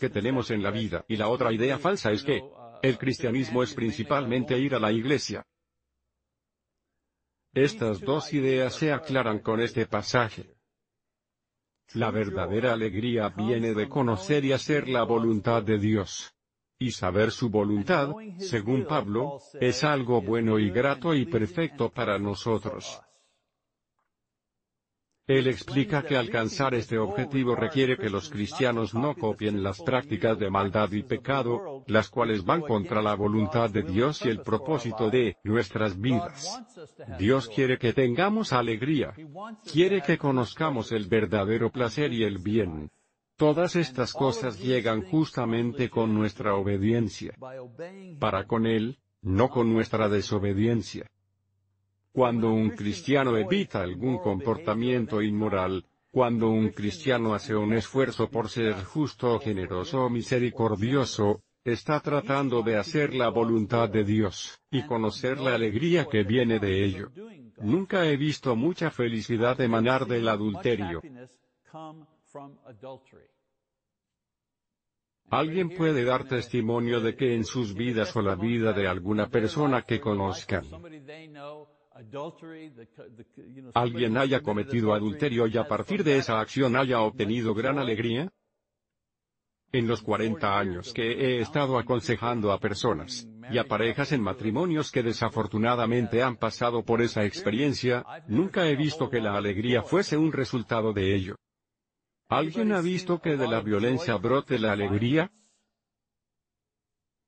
que 0.00 0.08
tenemos 0.08 0.50
en 0.50 0.62
la 0.62 0.70
vida, 0.70 1.04
y 1.08 1.18
la 1.18 1.28
otra 1.28 1.52
idea 1.52 1.76
falsa 1.76 2.10
es 2.10 2.22
que 2.22 2.42
el 2.80 2.96
cristianismo 2.96 3.62
es 3.62 3.74
principalmente 3.74 4.58
ir 4.58 4.74
a 4.74 4.80
la 4.80 4.90
iglesia. 4.90 5.44
Estas 7.52 8.00
dos 8.00 8.32
ideas 8.32 8.74
se 8.74 8.94
aclaran 8.94 9.40
con 9.40 9.60
este 9.60 9.84
pasaje. 9.84 10.56
La 11.92 12.10
verdadera 12.10 12.72
alegría 12.72 13.28
viene 13.28 13.74
de 13.74 13.90
conocer 13.90 14.46
y 14.46 14.52
hacer 14.52 14.88
la 14.88 15.02
voluntad 15.02 15.62
de 15.62 15.78
Dios 15.78 16.34
y 16.80 16.92
saber 16.92 17.30
su 17.30 17.50
voluntad, 17.50 18.08
según 18.38 18.86
Pablo, 18.86 19.38
es 19.60 19.84
algo 19.84 20.22
bueno 20.22 20.58
y 20.58 20.70
grato 20.70 21.14
y 21.14 21.26
perfecto 21.26 21.90
para 21.90 22.18
nosotros. 22.18 23.02
Él 25.26 25.46
explica 25.46 26.02
que 26.02 26.16
alcanzar 26.16 26.74
este 26.74 26.98
objetivo 26.98 27.54
requiere 27.54 27.98
que 27.98 28.08
los 28.08 28.30
cristianos 28.30 28.94
no 28.94 29.14
copien 29.14 29.62
las 29.62 29.80
prácticas 29.82 30.38
de 30.38 30.50
maldad 30.50 30.90
y 30.92 31.02
pecado, 31.02 31.84
las 31.86 32.08
cuales 32.08 32.44
van 32.44 32.62
contra 32.62 33.02
la 33.02 33.14
voluntad 33.14 33.68
de 33.70 33.82
Dios 33.82 34.24
y 34.24 34.30
el 34.30 34.40
propósito 34.40 35.10
de 35.10 35.36
nuestras 35.44 36.00
vidas. 36.00 36.60
Dios 37.18 37.46
quiere 37.46 37.78
que 37.78 37.92
tengamos 37.92 38.54
alegría. 38.54 39.14
Quiere 39.70 40.00
que 40.00 40.16
conozcamos 40.16 40.90
el 40.92 41.06
verdadero 41.06 41.70
placer 41.70 42.12
y 42.12 42.24
el 42.24 42.38
bien. 42.38 42.90
Todas 43.40 43.74
estas 43.74 44.12
cosas 44.12 44.60
llegan 44.60 45.00
justamente 45.00 45.88
con 45.88 46.12
nuestra 46.12 46.56
obediencia. 46.56 47.32
Para 48.18 48.46
con 48.46 48.66
Él, 48.66 48.98
no 49.22 49.48
con 49.48 49.72
nuestra 49.72 50.10
desobediencia. 50.10 51.06
Cuando 52.12 52.52
un 52.52 52.68
cristiano 52.68 53.38
evita 53.38 53.80
algún 53.80 54.18
comportamiento 54.18 55.22
inmoral, 55.22 55.86
cuando 56.10 56.50
un 56.50 56.68
cristiano 56.68 57.32
hace 57.32 57.56
un 57.56 57.72
esfuerzo 57.72 58.28
por 58.28 58.50
ser 58.50 58.74
justo, 58.84 59.40
generoso 59.40 60.04
o 60.04 60.10
misericordioso, 60.10 61.40
está 61.64 61.98
tratando 62.00 62.60
de 62.60 62.76
hacer 62.76 63.14
la 63.14 63.30
voluntad 63.30 63.88
de 63.88 64.04
Dios, 64.04 64.60
y 64.70 64.82
conocer 64.82 65.40
la 65.40 65.54
alegría 65.54 66.04
que 66.04 66.24
viene 66.24 66.58
de 66.58 66.84
ello. 66.84 67.10
Nunca 67.56 68.06
he 68.06 68.18
visto 68.18 68.54
mucha 68.54 68.90
felicidad 68.90 69.58
emanar 69.62 70.04
del 70.04 70.28
adulterio. 70.28 71.00
Alguien 75.30 75.70
puede 75.70 76.04
dar 76.04 76.26
testimonio 76.26 77.00
de 77.00 77.14
que 77.14 77.34
en 77.34 77.44
sus 77.44 77.74
vidas 77.74 78.14
o 78.16 78.22
la 78.22 78.34
vida 78.34 78.72
de 78.72 78.88
alguna 78.88 79.28
persona 79.28 79.82
que 79.82 80.00
conozcan, 80.00 80.64
alguien 83.74 84.16
haya 84.16 84.40
cometido 84.40 84.92
adulterio 84.92 85.46
y 85.46 85.56
a 85.56 85.68
partir 85.68 86.02
de 86.02 86.18
esa 86.18 86.40
acción 86.40 86.76
haya 86.76 87.00
obtenido 87.00 87.54
gran 87.54 87.78
alegría? 87.78 88.32
En 89.72 89.86
los 89.86 90.02
40 90.02 90.58
años 90.58 90.92
que 90.92 91.12
he 91.12 91.40
estado 91.40 91.78
aconsejando 91.78 92.50
a 92.50 92.58
personas, 92.58 93.28
y 93.52 93.58
a 93.58 93.64
parejas 93.64 94.10
en 94.10 94.20
matrimonios 94.20 94.90
que 94.90 95.04
desafortunadamente 95.04 96.24
han 96.24 96.36
pasado 96.36 96.84
por 96.84 97.02
esa 97.02 97.24
experiencia, 97.24 98.04
nunca 98.26 98.66
he 98.68 98.74
visto 98.74 99.08
que 99.08 99.20
la 99.20 99.36
alegría 99.36 99.82
fuese 99.82 100.16
un 100.16 100.32
resultado 100.32 100.92
de 100.92 101.14
ello. 101.14 101.36
¿Alguien 102.30 102.70
ha 102.70 102.80
visto 102.80 103.20
que 103.20 103.36
de 103.36 103.48
la 103.48 103.60
violencia 103.60 104.16
brote 104.16 104.56
la 104.56 104.70
alegría? 104.70 105.32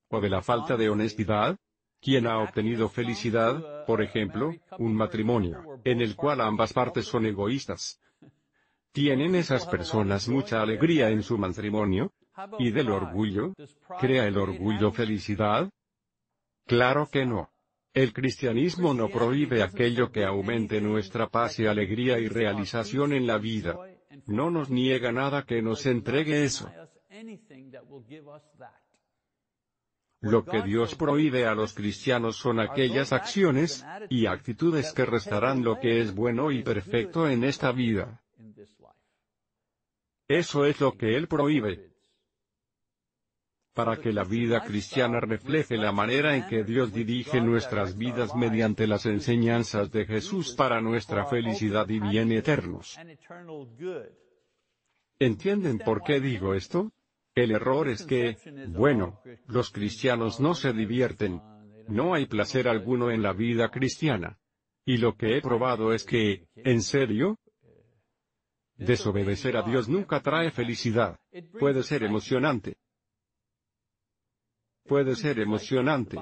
¿O 0.08 0.20
de 0.20 0.30
la 0.30 0.42
falta 0.42 0.76
de 0.76 0.88
honestidad? 0.88 1.58
¿Quién 2.00 2.28
ha 2.28 2.38
obtenido 2.38 2.88
felicidad, 2.88 3.84
por 3.84 4.00
ejemplo, 4.00 4.54
un 4.78 4.94
matrimonio, 4.94 5.80
en 5.82 6.00
el 6.00 6.14
cual 6.14 6.40
ambas 6.40 6.72
partes 6.72 7.06
son 7.06 7.26
egoístas? 7.26 8.00
¿Tienen 8.92 9.34
esas 9.34 9.66
personas 9.66 10.28
mucha 10.28 10.62
alegría 10.62 11.10
en 11.10 11.24
su 11.24 11.36
matrimonio? 11.36 12.12
¿Y 12.60 12.70
del 12.70 12.90
orgullo? 12.90 13.54
¿Crea 13.98 14.28
el 14.28 14.38
orgullo 14.38 14.92
felicidad? 14.92 15.68
Claro 16.64 17.08
que 17.10 17.26
no. 17.26 17.50
El 17.92 18.12
cristianismo 18.12 18.94
no 18.94 19.08
prohíbe 19.08 19.64
aquello 19.64 20.12
que 20.12 20.24
aumente 20.24 20.80
nuestra 20.80 21.28
paz 21.28 21.58
y 21.58 21.66
alegría 21.66 22.20
y 22.20 22.28
realización 22.28 23.12
en 23.12 23.26
la 23.26 23.38
vida. 23.38 23.76
No 24.26 24.50
nos 24.50 24.70
niega 24.70 25.12
nada 25.12 25.44
que 25.44 25.62
nos 25.62 25.86
entregue 25.86 26.44
eso. 26.44 26.70
Lo 30.20 30.44
que 30.44 30.62
Dios 30.62 30.94
prohíbe 30.94 31.46
a 31.46 31.54
los 31.54 31.74
cristianos 31.74 32.36
son 32.36 32.60
aquellas 32.60 33.12
acciones 33.12 33.84
y 34.08 34.26
actitudes 34.26 34.92
que 34.92 35.04
restarán 35.04 35.64
lo 35.64 35.80
que 35.80 36.00
es 36.00 36.14
bueno 36.14 36.52
y 36.52 36.62
perfecto 36.62 37.28
en 37.28 37.42
esta 37.42 37.72
vida. 37.72 38.22
Eso 40.28 40.64
es 40.64 40.80
lo 40.80 40.96
que 40.96 41.16
Él 41.16 41.26
prohíbe. 41.26 41.91
Para 43.74 43.96
que 43.96 44.12
la 44.12 44.24
vida 44.24 44.62
cristiana 44.62 45.18
refleje 45.20 45.76
la 45.76 45.92
manera 45.92 46.36
en 46.36 46.46
que 46.46 46.62
Dios 46.62 46.92
dirige 46.92 47.40
nuestras 47.40 47.96
vidas 47.96 48.34
mediante 48.34 48.86
las 48.86 49.06
enseñanzas 49.06 49.90
de 49.90 50.04
Jesús 50.04 50.54
para 50.54 50.80
nuestra 50.80 51.24
felicidad 51.24 51.88
y 51.88 51.98
bien 51.98 52.32
eternos. 52.32 52.98
¿Entienden 55.18 55.78
por 55.78 56.02
qué 56.02 56.20
digo 56.20 56.54
esto? 56.54 56.92
El 57.34 57.52
error 57.52 57.88
es 57.88 58.04
que, 58.04 58.36
bueno, 58.68 59.20
los 59.46 59.70
cristianos 59.70 60.38
no 60.38 60.54
se 60.54 60.72
divierten. 60.72 61.40
No 61.88 62.14
hay 62.14 62.26
placer 62.26 62.68
alguno 62.68 63.10
en 63.10 63.22
la 63.22 63.32
vida 63.32 63.70
cristiana. 63.70 64.38
Y 64.84 64.98
lo 64.98 65.16
que 65.16 65.36
he 65.36 65.40
probado 65.40 65.92
es 65.92 66.04
que, 66.04 66.48
en 66.56 66.82
serio, 66.82 67.38
desobedecer 68.76 69.56
a 69.56 69.62
Dios 69.62 69.88
nunca 69.88 70.20
trae 70.20 70.50
felicidad. 70.50 71.18
Puede 71.58 71.82
ser 71.82 72.02
emocionante. 72.02 72.76
Puede 74.84 75.14
ser 75.14 75.38
emocionante. 75.38 76.18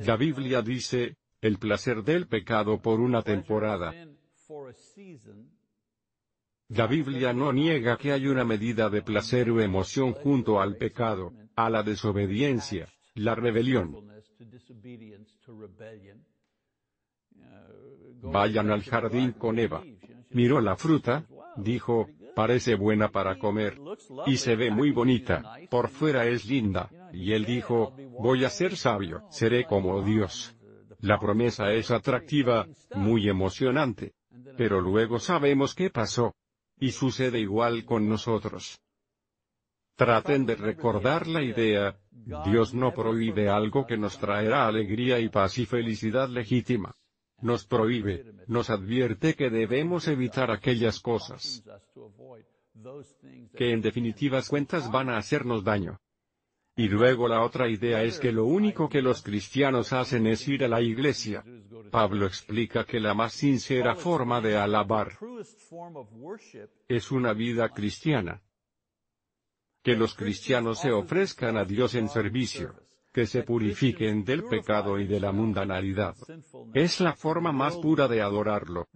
La 0.00 0.16
Biblia 0.16 0.62
dice, 0.62 1.16
el 1.40 1.58
placer 1.58 2.02
del 2.02 2.26
pecado 2.26 2.80
por 2.80 3.00
una 3.00 3.22
temporada. 3.22 3.92
La 6.68 6.86
Biblia 6.86 7.32
no 7.32 7.52
niega 7.52 7.96
que 7.96 8.12
hay 8.12 8.26
una 8.26 8.44
medida 8.44 8.90
de 8.90 9.02
placer 9.02 9.50
o 9.50 9.60
emoción 9.60 10.12
junto 10.12 10.60
al 10.60 10.76
pecado, 10.76 11.32
a 11.56 11.70
la 11.70 11.82
desobediencia, 11.82 12.88
la 13.14 13.34
rebelión. 13.34 14.06
Vayan 18.20 18.70
al 18.70 18.82
jardín 18.82 19.32
con 19.32 19.58
Eva. 19.58 19.82
Miró 20.30 20.60
la 20.60 20.76
fruta, 20.76 21.24
dijo, 21.56 22.08
parece 22.34 22.74
buena 22.74 23.10
para 23.10 23.38
comer. 23.38 23.78
Y 24.26 24.36
se 24.36 24.56
ve 24.56 24.70
muy 24.70 24.90
bonita, 24.90 25.56
por 25.70 25.88
fuera 25.88 26.26
es 26.26 26.44
linda, 26.46 26.90
y 27.12 27.32
él 27.32 27.44
dijo, 27.44 27.94
voy 28.18 28.44
a 28.44 28.50
ser 28.50 28.76
sabio, 28.76 29.22
seré 29.30 29.64
como 29.64 30.02
Dios. 30.02 30.56
La 31.00 31.18
promesa 31.18 31.72
es 31.72 31.90
atractiva, 31.90 32.66
muy 32.94 33.28
emocionante. 33.28 34.14
Pero 34.56 34.80
luego 34.80 35.18
sabemos 35.20 35.74
qué 35.74 35.90
pasó. 35.90 36.34
Y 36.80 36.92
sucede 36.92 37.40
igual 37.40 37.84
con 37.84 38.08
nosotros. 38.08 38.80
Traten 39.96 40.46
de 40.46 40.54
recordar 40.54 41.26
la 41.26 41.42
idea, 41.42 41.98
Dios 42.44 42.72
no 42.72 42.92
prohíbe 42.92 43.48
algo 43.48 43.84
que 43.86 43.96
nos 43.96 44.18
traerá 44.18 44.66
alegría 44.68 45.18
y 45.18 45.28
paz 45.28 45.58
y 45.58 45.66
felicidad 45.66 46.28
legítima. 46.28 46.94
Nos 47.40 47.66
prohíbe, 47.66 48.24
nos 48.46 48.68
advierte 48.70 49.34
que 49.34 49.50
debemos 49.50 50.08
evitar 50.08 50.50
aquellas 50.50 51.00
cosas 51.00 51.62
que 53.56 53.72
en 53.72 53.80
definitivas 53.80 54.48
cuentas 54.48 54.90
van 54.90 55.08
a 55.10 55.18
hacernos 55.18 55.64
daño. 55.64 56.00
Y 56.76 56.88
luego 56.88 57.26
la 57.26 57.42
otra 57.42 57.68
idea 57.68 58.04
es 58.04 58.20
que 58.20 58.30
lo 58.30 58.44
único 58.44 58.88
que 58.88 59.02
los 59.02 59.22
cristianos 59.22 59.92
hacen 59.92 60.28
es 60.28 60.46
ir 60.46 60.64
a 60.64 60.68
la 60.68 60.80
iglesia. 60.80 61.44
Pablo 61.90 62.26
explica 62.26 62.84
que 62.84 63.00
la 63.00 63.14
más 63.14 63.32
sincera 63.32 63.96
forma 63.96 64.40
de 64.40 64.56
alabar 64.56 65.18
es 66.86 67.10
una 67.10 67.32
vida 67.32 67.68
cristiana. 67.70 68.42
Que 69.82 69.96
los 69.96 70.14
cristianos 70.14 70.80
se 70.80 70.92
ofrezcan 70.92 71.56
a 71.56 71.64
Dios 71.64 71.96
en 71.96 72.08
servicio, 72.08 72.74
que 73.18 73.26
se 73.26 73.42
purifiquen 73.42 74.24
del 74.24 74.44
pecado 74.44 74.96
y 74.96 75.04
de 75.04 75.18
la 75.18 75.32
mundanalidad. 75.32 76.14
Es 76.72 77.00
la 77.00 77.14
forma 77.14 77.50
más 77.50 77.76
pura 77.76 78.06
de 78.06 78.22
adorarlo. 78.22 78.86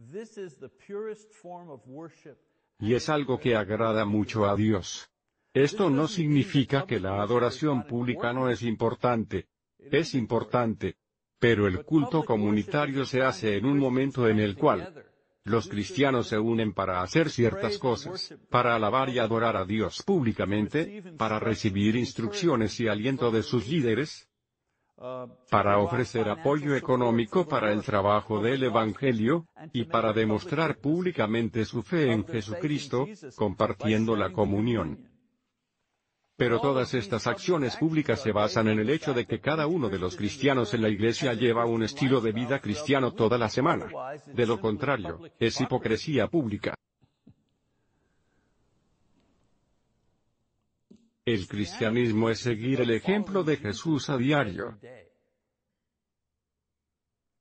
Y 2.78 2.94
es 2.94 3.08
algo 3.08 3.40
que 3.40 3.56
agrada 3.56 4.04
mucho 4.04 4.46
a 4.46 4.54
Dios. 4.54 5.10
Esto 5.52 5.90
no 5.90 6.06
significa 6.06 6.86
que 6.86 7.00
la 7.00 7.20
adoración 7.20 7.82
pública 7.82 8.32
no 8.32 8.48
es 8.48 8.62
importante. 8.62 9.48
Es 9.76 10.14
importante. 10.14 10.98
Pero 11.40 11.66
el 11.66 11.84
culto 11.84 12.22
comunitario 12.22 13.04
se 13.04 13.22
hace 13.22 13.56
en 13.56 13.66
un 13.66 13.76
momento 13.76 14.28
en 14.28 14.38
el 14.38 14.54
cual 14.54 15.04
los 15.44 15.68
cristianos 15.68 16.28
se 16.28 16.38
unen 16.38 16.72
para 16.72 17.02
hacer 17.02 17.30
ciertas 17.30 17.78
cosas, 17.78 18.34
para 18.48 18.76
alabar 18.76 19.08
y 19.08 19.18
adorar 19.18 19.56
a 19.56 19.64
Dios 19.64 20.02
públicamente, 20.02 21.02
para 21.18 21.40
recibir 21.40 21.96
instrucciones 21.96 22.78
y 22.80 22.88
aliento 22.88 23.30
de 23.30 23.42
sus 23.42 23.66
líderes, 23.68 24.28
para 25.50 25.78
ofrecer 25.78 26.28
apoyo 26.28 26.76
económico 26.76 27.48
para 27.48 27.72
el 27.72 27.82
trabajo 27.82 28.40
del 28.40 28.62
Evangelio, 28.62 29.46
y 29.72 29.84
para 29.84 30.12
demostrar 30.12 30.78
públicamente 30.78 31.64
su 31.64 31.82
fe 31.82 32.12
en 32.12 32.24
Jesucristo, 32.24 33.08
compartiendo 33.34 34.14
la 34.14 34.32
comunión. 34.32 35.11
Pero 36.36 36.60
todas 36.60 36.94
estas 36.94 37.26
acciones 37.26 37.76
públicas 37.76 38.20
se 38.20 38.32
basan 38.32 38.68
en 38.68 38.78
el 38.80 38.90
hecho 38.90 39.12
de 39.12 39.26
que 39.26 39.40
cada 39.40 39.66
uno 39.66 39.88
de 39.88 39.98
los 39.98 40.16
cristianos 40.16 40.72
en 40.74 40.82
la 40.82 40.88
iglesia 40.88 41.34
lleva 41.34 41.66
un 41.66 41.82
estilo 41.82 42.20
de 42.20 42.32
vida 42.32 42.58
cristiano 42.60 43.12
toda 43.12 43.38
la 43.38 43.48
semana. 43.48 43.86
De 44.26 44.46
lo 44.46 44.60
contrario, 44.60 45.20
es 45.38 45.60
hipocresía 45.60 46.28
pública. 46.28 46.74
El 51.24 51.46
cristianismo 51.46 52.30
es 52.30 52.40
seguir 52.40 52.80
el 52.80 52.90
ejemplo 52.90 53.44
de 53.44 53.56
Jesús 53.56 54.10
a 54.10 54.16
diario. 54.16 54.76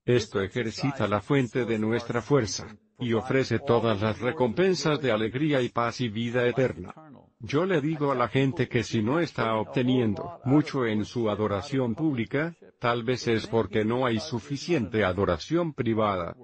Esto 0.05 0.41
ejercita 0.41 1.07
la 1.07 1.21
fuente 1.21 1.65
de 1.65 1.79
nuestra 1.79 2.21
fuerza, 2.21 2.67
y 2.99 3.13
ofrece 3.13 3.59
todas 3.59 4.01
las 4.01 4.19
recompensas 4.19 4.99
de 5.01 5.11
alegría 5.11 5.61
y 5.61 5.69
paz 5.69 6.01
y 6.01 6.09
vida 6.09 6.45
eterna. 6.47 6.93
Yo 7.43 7.65
le 7.65 7.81
digo 7.81 8.11
a 8.11 8.15
la 8.15 8.27
gente 8.27 8.67
que 8.67 8.83
si 8.83 9.01
no 9.01 9.19
está 9.19 9.55
obteniendo 9.55 10.39
mucho 10.45 10.85
en 10.85 11.05
su 11.05 11.29
adoración 11.29 11.95
pública, 11.95 12.55
tal 12.79 13.03
vez 13.03 13.27
es 13.27 13.47
porque 13.47 13.83
no 13.83 14.05
hay 14.05 14.19
suficiente 14.19 15.03
adoración 15.03 15.73
privada. 15.73 16.35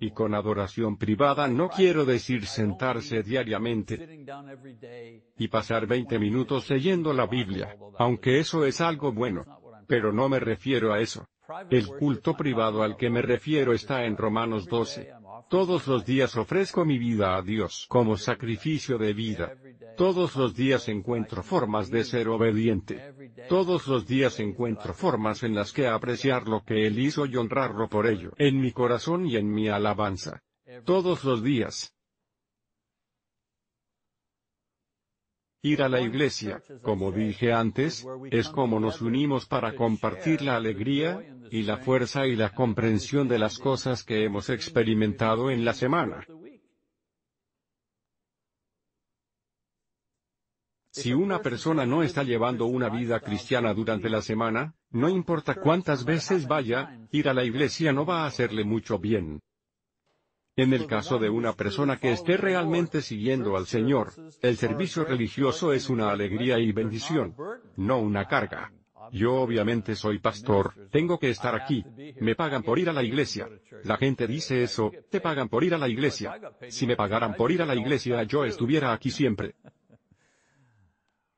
Y 0.00 0.12
con 0.12 0.34
adoración 0.34 0.96
privada 0.96 1.46
no 1.48 1.68
quiero 1.68 2.04
decir 2.04 2.46
sentarse 2.46 3.22
diariamente 3.22 4.24
y 5.36 5.48
pasar 5.48 5.86
20 5.86 6.18
minutos 6.18 6.70
leyendo 6.70 7.12
la 7.12 7.26
Biblia, 7.26 7.76
aunque 7.98 8.38
eso 8.38 8.64
es 8.64 8.80
algo 8.80 9.12
bueno. 9.12 9.44
Pero 9.86 10.12
no 10.12 10.28
me 10.28 10.40
refiero 10.40 10.92
a 10.92 11.00
eso. 11.00 11.26
El 11.70 11.86
culto 11.86 12.36
privado 12.36 12.82
al 12.82 12.96
que 12.96 13.08
me 13.08 13.22
refiero 13.22 13.72
está 13.72 14.04
en 14.04 14.16
Romanos 14.16 14.66
12. 14.66 15.12
Todos 15.48 15.86
los 15.86 16.04
días 16.04 16.36
ofrezco 16.36 16.84
mi 16.84 16.98
vida 16.98 17.36
a 17.36 17.42
Dios 17.42 17.86
como 17.88 18.16
sacrificio 18.16 18.98
de 18.98 19.12
vida. 19.12 19.52
Todos 19.96 20.36
los 20.36 20.54
días 20.54 20.88
encuentro 20.88 21.42
formas 21.42 21.90
de 21.90 22.04
ser 22.04 22.28
obediente. 22.28 23.14
Todos 23.48 23.86
los 23.86 24.06
días 24.06 24.38
encuentro 24.40 24.94
formas 24.94 25.42
en 25.42 25.54
las 25.54 25.72
que 25.72 25.86
apreciar 25.86 26.48
lo 26.48 26.62
que 26.64 26.86
Él 26.86 26.98
hizo 26.98 27.26
y 27.26 27.36
honrarlo 27.36 27.88
por 27.88 28.06
ello, 28.06 28.32
en 28.38 28.60
mi 28.60 28.72
corazón 28.72 29.26
y 29.26 29.36
en 29.36 29.50
mi 29.52 29.68
alabanza. 29.68 30.42
Todos 30.84 31.24
los 31.24 31.42
días. 31.42 31.92
Ir 35.62 35.82
a 35.82 35.88
la 35.88 36.00
iglesia, 36.00 36.62
como 36.82 37.10
dije 37.10 37.52
antes, 37.52 38.06
es 38.30 38.48
como 38.48 38.78
nos 38.78 39.00
unimos 39.00 39.46
para 39.46 39.74
compartir 39.74 40.42
la 40.42 40.56
alegría, 40.56 41.24
y 41.50 41.62
la 41.62 41.78
fuerza 41.78 42.26
y 42.26 42.36
la 42.36 42.50
comprensión 42.50 43.28
de 43.28 43.38
las 43.38 43.58
cosas 43.58 44.04
que 44.04 44.24
hemos 44.24 44.50
experimentado 44.50 45.50
en 45.50 45.64
la 45.64 45.72
semana. 45.72 46.26
Si 50.96 51.12
una 51.12 51.42
persona 51.42 51.84
no 51.84 52.02
está 52.02 52.22
llevando 52.22 52.64
una 52.64 52.88
vida 52.88 53.20
cristiana 53.20 53.74
durante 53.74 54.08
la 54.08 54.22
semana, 54.22 54.74
no 54.90 55.10
importa 55.10 55.54
cuántas 55.54 56.06
veces 56.06 56.48
vaya, 56.48 57.06
ir 57.12 57.28
a 57.28 57.34
la 57.34 57.44
iglesia 57.44 57.92
no 57.92 58.06
va 58.06 58.22
a 58.22 58.26
hacerle 58.26 58.64
mucho 58.64 58.98
bien. 58.98 59.40
En 60.56 60.72
el 60.72 60.86
caso 60.86 61.18
de 61.18 61.28
una 61.28 61.52
persona 61.52 61.98
que 61.98 62.12
esté 62.12 62.38
realmente 62.38 63.02
siguiendo 63.02 63.58
al 63.58 63.66
Señor, 63.66 64.14
el 64.40 64.56
servicio 64.56 65.04
religioso 65.04 65.74
es 65.74 65.90
una 65.90 66.10
alegría 66.10 66.58
y 66.58 66.72
bendición, 66.72 67.36
no 67.76 67.98
una 67.98 68.24
carga. 68.26 68.72
Yo 69.12 69.34
obviamente 69.34 69.96
soy 69.96 70.18
pastor, 70.18 70.88
tengo 70.90 71.18
que 71.18 71.28
estar 71.28 71.54
aquí. 71.54 71.84
Me 72.22 72.34
pagan 72.34 72.62
por 72.62 72.78
ir 72.78 72.88
a 72.88 72.94
la 72.94 73.02
iglesia. 73.02 73.50
La 73.84 73.98
gente 73.98 74.26
dice 74.26 74.62
eso, 74.62 74.90
te 75.10 75.20
pagan 75.20 75.50
por 75.50 75.62
ir 75.62 75.74
a 75.74 75.78
la 75.78 75.90
iglesia. 75.90 76.40
Si 76.70 76.86
me 76.86 76.96
pagaran 76.96 77.34
por 77.34 77.52
ir 77.52 77.60
a 77.60 77.66
la 77.66 77.74
iglesia 77.74 78.22
yo 78.22 78.46
estuviera 78.46 78.94
aquí 78.94 79.10
siempre. 79.10 79.56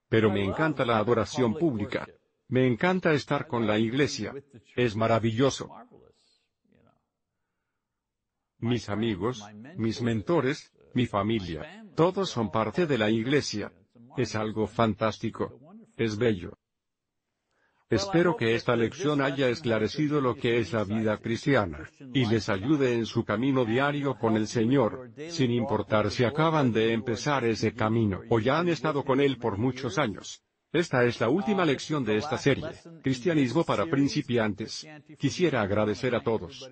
Pero 0.09 0.31
me 0.31 0.45
encanta 0.45 0.85
la 0.85 0.99
adoración 0.99 1.55
pública. 1.55 2.07
Me 2.49 2.67
encanta 2.67 3.13
estar 3.13 3.47
con 3.47 3.67
la 3.67 3.79
iglesia. 3.79 4.35
Es 4.75 4.97
maravilloso. 4.97 5.71
Mis 8.59 8.89
amigos, 8.89 9.45
mis 9.77 10.01
mentores, 10.01 10.73
mi 10.95 11.07
familia, 11.07 11.85
todos 11.95 12.31
son 12.31 12.51
parte 12.51 12.87
de 12.87 12.99
la 12.99 13.11
iglesia. 13.11 13.73
Es 14.17 14.35
algo 14.35 14.67
fantástico. 14.67 15.61
Es 15.97 16.17
bello. 16.17 16.59
Espero 17.91 18.37
que 18.37 18.55
esta 18.55 18.77
lección 18.77 19.23
haya 19.23 19.49
esclarecido 19.49 20.21
lo 20.21 20.37
que 20.37 20.59
es 20.59 20.75
la 20.75 20.85
vida 20.85 21.17
cristiana, 21.17 21.89
y 22.13 22.27
les 22.27 22.51
ayude 22.51 22.93
en 22.93 23.07
su 23.07 23.25
camino 23.25 23.65
diario 23.65 24.19
con 24.19 24.37
el 24.37 24.47
Señor, 24.47 25.11
sin 25.31 25.51
importar 25.51 26.11
si 26.11 26.25
acaban 26.25 26.71
de 26.71 26.93
empezar 26.93 27.47
ese 27.47 27.73
camino 27.73 28.21
o 28.29 28.41
ya 28.41 28.59
han 28.59 28.69
estado 28.69 29.05
con 29.05 29.21
Él 29.21 29.39
por 29.39 29.57
muchos 29.57 29.97
años. 29.99 30.43
Esta 30.71 31.03
es 31.05 31.19
la 31.19 31.31
última 31.31 31.65
lección 31.65 32.05
de 32.05 32.19
esta 32.19 32.37
serie, 32.37 32.69
Cristianismo 33.03 33.65
para 33.65 33.87
principiantes. 33.87 34.87
Quisiera 35.19 35.63
agradecer 35.63 36.15
a 36.15 36.23
todos 36.23 36.69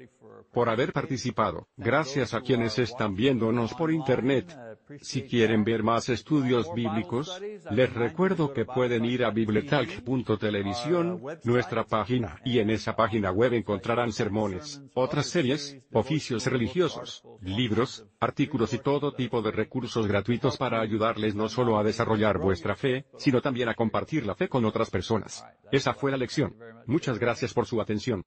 por 0.56 0.68
haber 0.70 0.94
participado. 0.94 1.68
Gracias 1.76 2.32
a 2.32 2.40
quienes 2.40 2.78
están 2.78 3.14
viéndonos 3.14 3.74
por 3.74 3.92
Internet. 3.92 4.56
Si 5.02 5.24
quieren 5.24 5.64
ver 5.64 5.82
más 5.82 6.08
estudios 6.08 6.72
bíblicos, 6.74 7.38
les 7.70 7.92
recuerdo 7.92 8.54
que 8.54 8.64
pueden 8.64 9.04
ir 9.04 9.22
a 9.26 9.30
bibletalk.televisión, 9.30 11.20
nuestra 11.44 11.84
página, 11.84 12.40
y 12.42 12.60
en 12.60 12.70
esa 12.70 12.96
página 12.96 13.32
web 13.32 13.52
encontrarán 13.52 14.12
sermones, 14.12 14.80
otras 14.94 15.26
series, 15.26 15.78
oficios 15.92 16.46
religiosos, 16.46 17.22
libros, 17.42 18.06
artículos 18.18 18.72
y 18.72 18.78
todo 18.78 19.12
tipo 19.12 19.42
de 19.42 19.50
recursos 19.50 20.06
gratuitos 20.06 20.56
para 20.56 20.80
ayudarles 20.80 21.34
no 21.34 21.50
solo 21.50 21.78
a 21.78 21.84
desarrollar 21.84 22.38
vuestra 22.38 22.76
fe, 22.76 23.04
sino 23.18 23.42
también 23.42 23.68
a 23.68 23.74
compartir 23.74 24.24
la 24.24 24.34
fe 24.34 24.48
con 24.48 24.64
otras 24.64 24.88
personas. 24.88 25.44
Esa 25.70 25.92
fue 25.92 26.10
la 26.10 26.16
lección. 26.16 26.56
Muchas 26.86 27.18
gracias 27.18 27.52
por 27.52 27.66
su 27.66 27.78
atención. 27.82 28.24